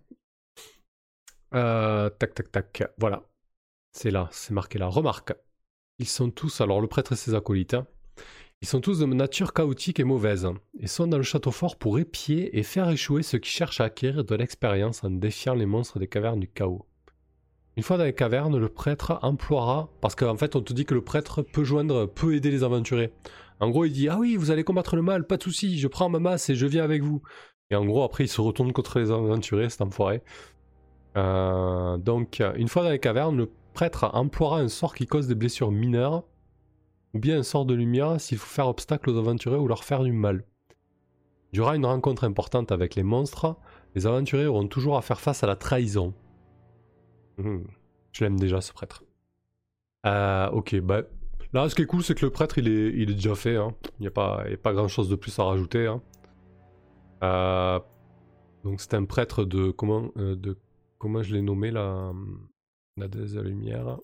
[1.55, 2.83] Euh, tac, tac, tac.
[2.99, 3.23] Voilà.
[3.93, 4.89] C'est là, c'est marqué là.
[4.89, 5.33] Remarque.
[5.99, 7.87] Ils sont tous, alors le prêtre et ses acolytes, hein.
[8.61, 10.47] ils sont tous de nature chaotique et mauvaise,
[10.79, 13.85] et sont dans le château fort pour épier et faire échouer ceux qui cherchent à
[13.85, 16.85] acquérir de l'expérience en défiant les monstres des cavernes du chaos.
[17.77, 20.95] Une fois dans les cavernes, le prêtre emploiera, parce qu'en fait on te dit que
[20.95, 23.13] le prêtre peut joindre, peut aider les aventuriers.
[23.61, 25.87] En gros il dit ah oui vous allez combattre le mal, pas de souci, je
[25.87, 27.21] prends ma masse et je viens avec vous.
[27.71, 30.23] Et en gros après il se retourne contre les aventuriers, cet enfoiré.
[31.19, 35.35] Euh, donc une fois dans les cavernes, le prêtre emploiera un sort qui cause des
[35.35, 36.25] blessures mineures,
[37.13, 40.03] ou bien un sort de lumière s'il faut faire obstacle aux aventuriers ou leur faire
[40.03, 40.45] du mal.
[41.53, 43.57] Durant une rencontre importante avec les monstres,
[43.95, 46.15] les aventuriers auront toujours à faire face à la trahison.
[47.39, 47.65] Hmm,
[48.13, 49.05] je l'aime déjà ce prêtre.
[50.07, 51.03] Euh, ok, bah
[51.53, 53.57] là ce qui est cool c'est que le prêtre il est, déjà fait.
[53.57, 53.75] Hein.
[53.99, 55.87] Il n'y a, pas, pas grand chose de plus à rajouter.
[55.87, 56.03] Hein.
[57.23, 57.81] Euh,
[58.65, 60.57] donc c'est un prêtre de comment, euh, de
[60.99, 62.13] comment je l'ai nommé la,
[62.97, 63.99] la déesse de la lumière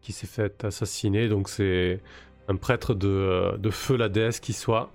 [0.00, 1.28] qui s'est fait assassiner.
[1.28, 2.02] Donc c'est
[2.48, 4.90] un prêtre de, de feu la déesse qui soit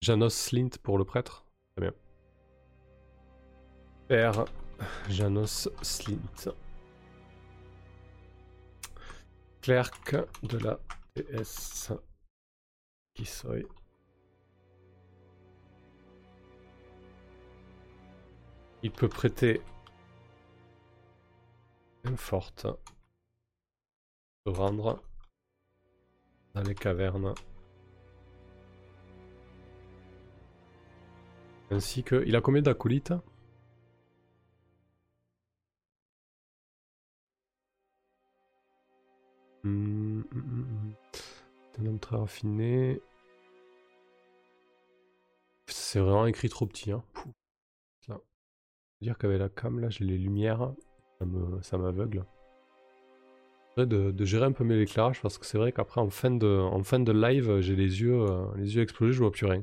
[0.00, 1.44] Janos Slint pour le prêtre.
[1.76, 1.92] Très bien.
[4.08, 4.46] Père
[5.10, 6.54] Janos Slint.
[9.60, 9.90] Clerc
[10.42, 10.80] de la
[11.14, 11.92] PS
[13.12, 13.28] qui.
[18.82, 19.60] Il peut prêter
[22.04, 22.66] une forte
[24.46, 25.02] se rendre
[26.54, 27.34] dans les cavernes
[31.70, 33.12] ainsi que il a combien d'acolytes?
[39.64, 40.94] Hum, hum,
[41.78, 43.00] Un homme très raffiné.
[45.66, 46.92] C'est vraiment écrit trop petit.
[46.92, 47.02] Hein.
[48.08, 48.20] Là.
[49.00, 50.72] dire qu'avec la cam, là, j'ai les lumières.
[51.62, 52.24] Ça m'aveugle.
[53.76, 53.86] Me...
[53.86, 56.46] De, de, gérer un peu mieux l'éclairage parce que c'est vrai qu'après en fin de
[56.48, 59.62] en fin de live j'ai les yeux euh, les yeux explosés je vois plus rien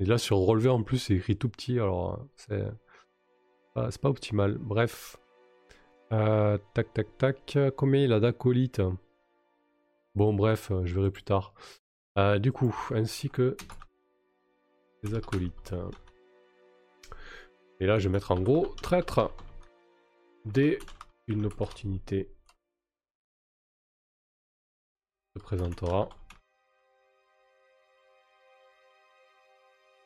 [0.00, 2.64] et là sur relevé en plus c'est écrit tout petit alors c'est
[3.72, 5.16] pas, pas optimal bref
[6.12, 8.82] euh, tac tac tac combien il a d'acolytes?
[10.14, 11.54] Bon, bref, euh, je verrai plus tard.
[12.18, 13.56] Euh, du coup, ainsi que
[15.02, 15.74] les acolytes.
[17.80, 19.32] Et là, je vais mettre en gros traître
[20.44, 20.78] dès
[21.26, 22.28] une opportunité
[25.34, 26.08] se présentera.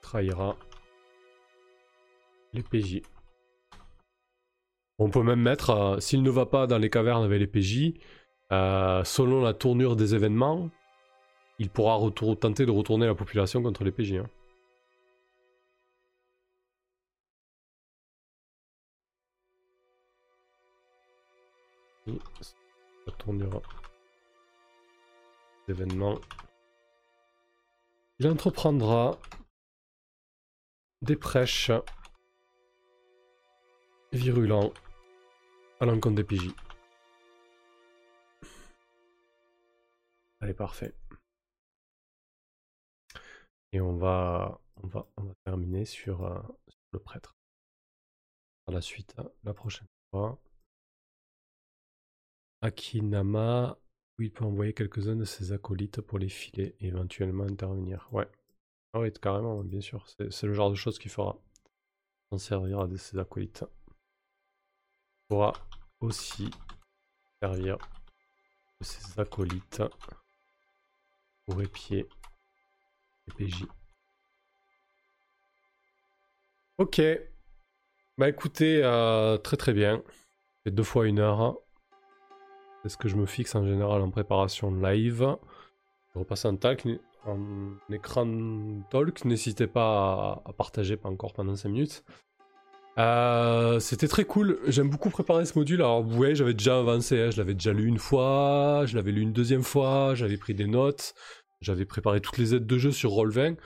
[0.02, 0.56] Trahira
[2.52, 3.02] les PJ.
[4.98, 7.94] On peut même mettre, euh, s'il ne va pas dans les cavernes avec les PJ,
[8.52, 10.70] euh, selon la tournure des événements,
[11.58, 11.98] il pourra
[12.40, 14.14] tenter de retourner la population contre les PJ.
[14.14, 14.26] Hein.
[23.06, 23.62] La tournure
[25.66, 26.18] d'événements.
[28.18, 29.18] Il entreprendra
[31.02, 31.72] des prêches
[34.12, 34.72] virulents
[35.80, 36.54] à l'encontre des PJ.
[40.46, 40.94] Allez, parfait.
[43.72, 46.40] Et on va, on va, on va terminer sur, euh,
[46.92, 47.34] le prêtre.
[48.64, 50.38] Par la suite, hein, la prochaine fois.
[52.60, 53.76] Akinama,
[54.20, 58.08] où il peut envoyer quelques-uns de ses acolytes pour les filer et éventuellement intervenir.
[58.12, 58.28] Ouais.
[58.92, 60.06] Ah oui, carrément, bien sûr.
[60.06, 61.36] C'est le genre de choses qu'il fera.
[62.30, 63.64] S'en servir à ses acolytes.
[65.26, 65.54] Pourra
[65.98, 66.48] aussi
[67.42, 67.78] servir
[68.80, 69.82] de ses acolytes
[71.48, 71.66] les
[73.36, 73.66] PJ.
[76.78, 77.00] Ok.
[78.18, 80.02] Bah écoutez, euh, très très bien.
[80.64, 81.58] C'est deux fois une heure.
[82.82, 85.36] C'est ce que je me fixe en général en préparation live.
[86.14, 86.86] Je repasse en, talk,
[87.24, 89.24] en écran talk.
[89.24, 92.04] N'hésitez pas à, partager pas encore pendant 5 minutes.
[92.98, 94.58] Euh, c'était très cool.
[94.66, 95.80] J'aime beaucoup préparer ce module.
[95.80, 97.20] Alors, vous j'avais déjà avancé.
[97.20, 97.30] Hein.
[97.30, 100.66] Je l'avais déjà lu une fois, je l'avais lu une deuxième fois, j'avais pris des
[100.66, 101.14] notes,
[101.60, 103.56] j'avais préparé toutes les aides de jeu sur Roll20.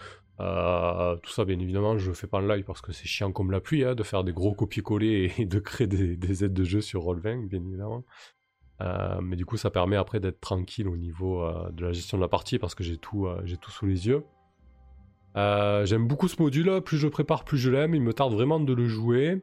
[0.40, 3.50] Euh, tout ça, bien évidemment, je fais pas en live parce que c'est chiant comme
[3.50, 6.80] la pluie hein, de faire des gros copier-coller et de créer des, aides de jeu
[6.80, 8.04] sur Roll20, bien évidemment.
[8.80, 12.22] Euh, mais du coup, ça permet après d'être tranquille au niveau de la gestion de
[12.22, 14.24] la partie parce que j'ai tout, j'ai tout sous les yeux.
[15.36, 18.60] Euh, j'aime beaucoup ce module, plus je prépare, plus je l'aime, il me tarde vraiment
[18.60, 19.42] de le jouer.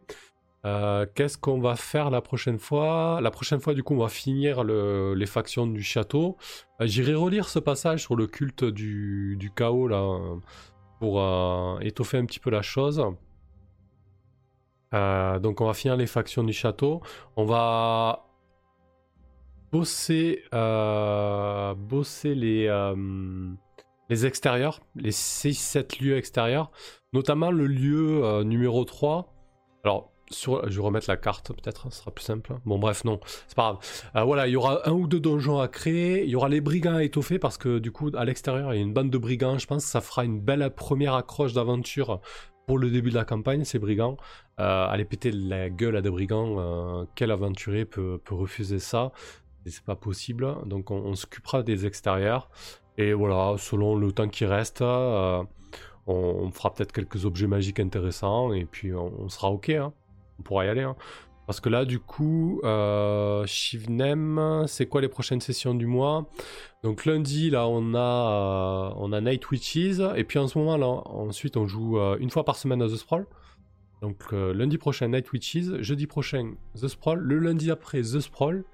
[0.65, 3.19] Euh, qu'est-ce qu'on va faire la prochaine fois?
[3.21, 6.37] La prochaine fois, du coup, on va finir les factions du château.
[6.81, 10.19] Euh, j'irai relire ce passage sur le culte du, chaos, là,
[10.99, 11.21] pour
[11.81, 12.97] étoffer un petit peu la chose.
[14.91, 17.01] donc on va finir les factions du château.
[17.37, 18.25] On va
[19.71, 22.67] bosser, bosser les
[24.09, 26.71] les extérieurs, les 6-7 lieux extérieurs,
[27.13, 29.33] notamment le lieu euh, numéro 3.
[29.83, 32.55] Alors, sur, je vais remettre la carte peut-être, ce sera plus simple.
[32.65, 33.77] Bon bref, non, c'est pas grave.
[34.15, 36.61] Euh, voilà, il y aura un ou deux donjons à créer, il y aura les
[36.61, 39.17] brigands à étoffer parce que du coup, à l'extérieur, il y a une bande de
[39.17, 39.57] brigands.
[39.57, 42.21] Je pense que ça fera une belle première accroche d'aventure
[42.65, 44.17] pour le début de la campagne, ces brigands.
[44.59, 49.11] Euh, aller péter la gueule à des brigands, quel aventurier peut, refuser ça?
[49.65, 52.49] C'est pas possible, donc on, on s'occupera des extérieurs.
[52.97, 54.81] Et voilà, selon le temps qui reste,
[56.07, 59.69] on, fera peut-être quelques objets magiques intéressants et puis on, sera ok.
[59.69, 59.93] Hein.
[60.39, 60.81] On pourra y aller.
[60.81, 60.95] Hein.
[61.47, 66.29] Parce que là, du coup, euh, Shivnem, c'est quoi les prochaines sessions du mois?
[66.83, 70.01] Donc lundi, là, on a, euh, on a Night Witches.
[70.15, 72.87] Et puis en ce moment, là, ensuite, on joue euh, une fois par semaine à
[72.87, 73.25] The Sprawl.
[74.01, 75.81] Donc lundi prochain, Night Witches.
[75.81, 77.19] Jeudi prochain, The Sprawl.
[77.19, 78.65] Le lundi après, The Sprawl.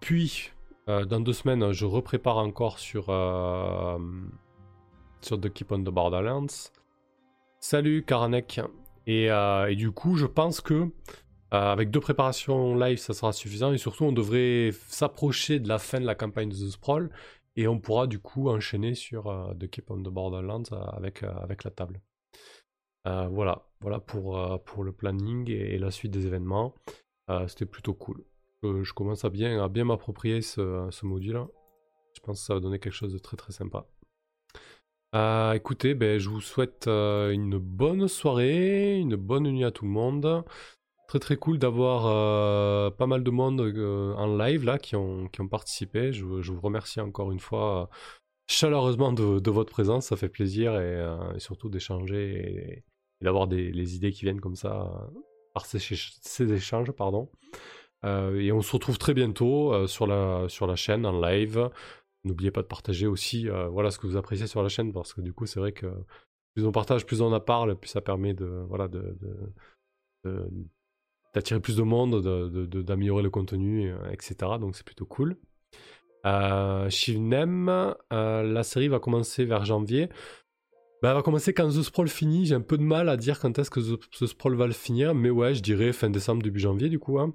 [0.00, 0.50] puis,
[1.08, 3.04] dans deux semaines, je reprépare encore sur,
[5.20, 6.70] sur The Keep on the Borderlands.
[7.60, 8.60] Salut Karanek.
[9.08, 10.88] Euh, et, du coup, je pense que euh,
[11.50, 13.72] avec deux préparations live, ça sera suffisant.
[13.72, 17.10] Et surtout, on devrait s'approcher de la fin de la campagne de The Sprawl.
[17.56, 21.70] Et on pourra du coup enchaîner sur euh, The Keep on the Borderlands avec, la
[21.70, 22.00] table.
[23.04, 26.74] voilà, voilà pour le planning et, la suite des événements.
[27.46, 28.24] C'était plutôt cool.
[28.62, 31.40] Je commence à bien, à bien m'approprier ce, ce module.
[32.14, 33.86] Je pense que ça va donner quelque chose de très très sympa.
[35.14, 39.84] Euh, écoutez, ben, je vous souhaite euh, une bonne soirée, une bonne nuit à tout
[39.84, 40.44] le monde.
[41.08, 43.60] Très très cool d'avoir euh, pas mal de monde
[44.16, 46.12] en live là qui ont, qui ont participé.
[46.12, 47.90] Je, vous remercie encore une fois
[48.46, 51.04] chaleureusement de, votre présence, ça fait plaisir et,
[51.38, 52.84] surtout d'échanger
[53.20, 55.10] et, d'avoir des les idées qui viennent comme ça
[55.52, 56.92] par ces, ces échanges.
[56.92, 57.28] pardon.
[58.04, 61.70] Et on se retrouve très bientôt sur, la, sur la chaîne en live.
[62.24, 65.14] N'oubliez pas de partager aussi euh, voilà, ce que vous appréciez sur la chaîne, parce
[65.14, 65.86] que du coup, c'est vrai que
[66.54, 69.16] plus on partage, plus on en parle, plus ça permet de, voilà, de,
[71.34, 72.20] d'attirer plus de monde,
[72.84, 74.52] d'améliorer le contenu, euh, etc.
[74.60, 75.36] Donc c'est plutôt cool.
[76.26, 80.10] Euh, Shivnem, euh, la série va commencer vers janvier.
[81.02, 82.44] Bah, elle va commencer quand The Sprawl finit.
[82.44, 85.14] J'ai un peu de mal à dire quand est-ce que The, Sprawl va le finir,
[85.14, 87.18] mais ouais, je dirais fin décembre, début janvier du coup.
[87.18, 87.32] Hein.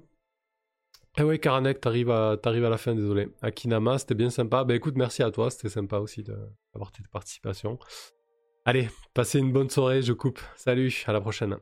[1.18, 3.28] Eh ouais, Karanek, t'arrives à, à la fin, désolé.
[3.40, 4.64] Akinama, c'était bien sympa.
[4.64, 7.78] Bah écoute, merci à toi, c'était sympa aussi d'avoir tes participations.
[8.66, 10.40] Allez, passez une bonne soirée, je coupe.
[10.56, 11.56] Salut, à la prochaine.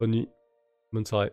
[0.00, 0.28] Bonne nuit,
[0.92, 1.30] bonne soirée.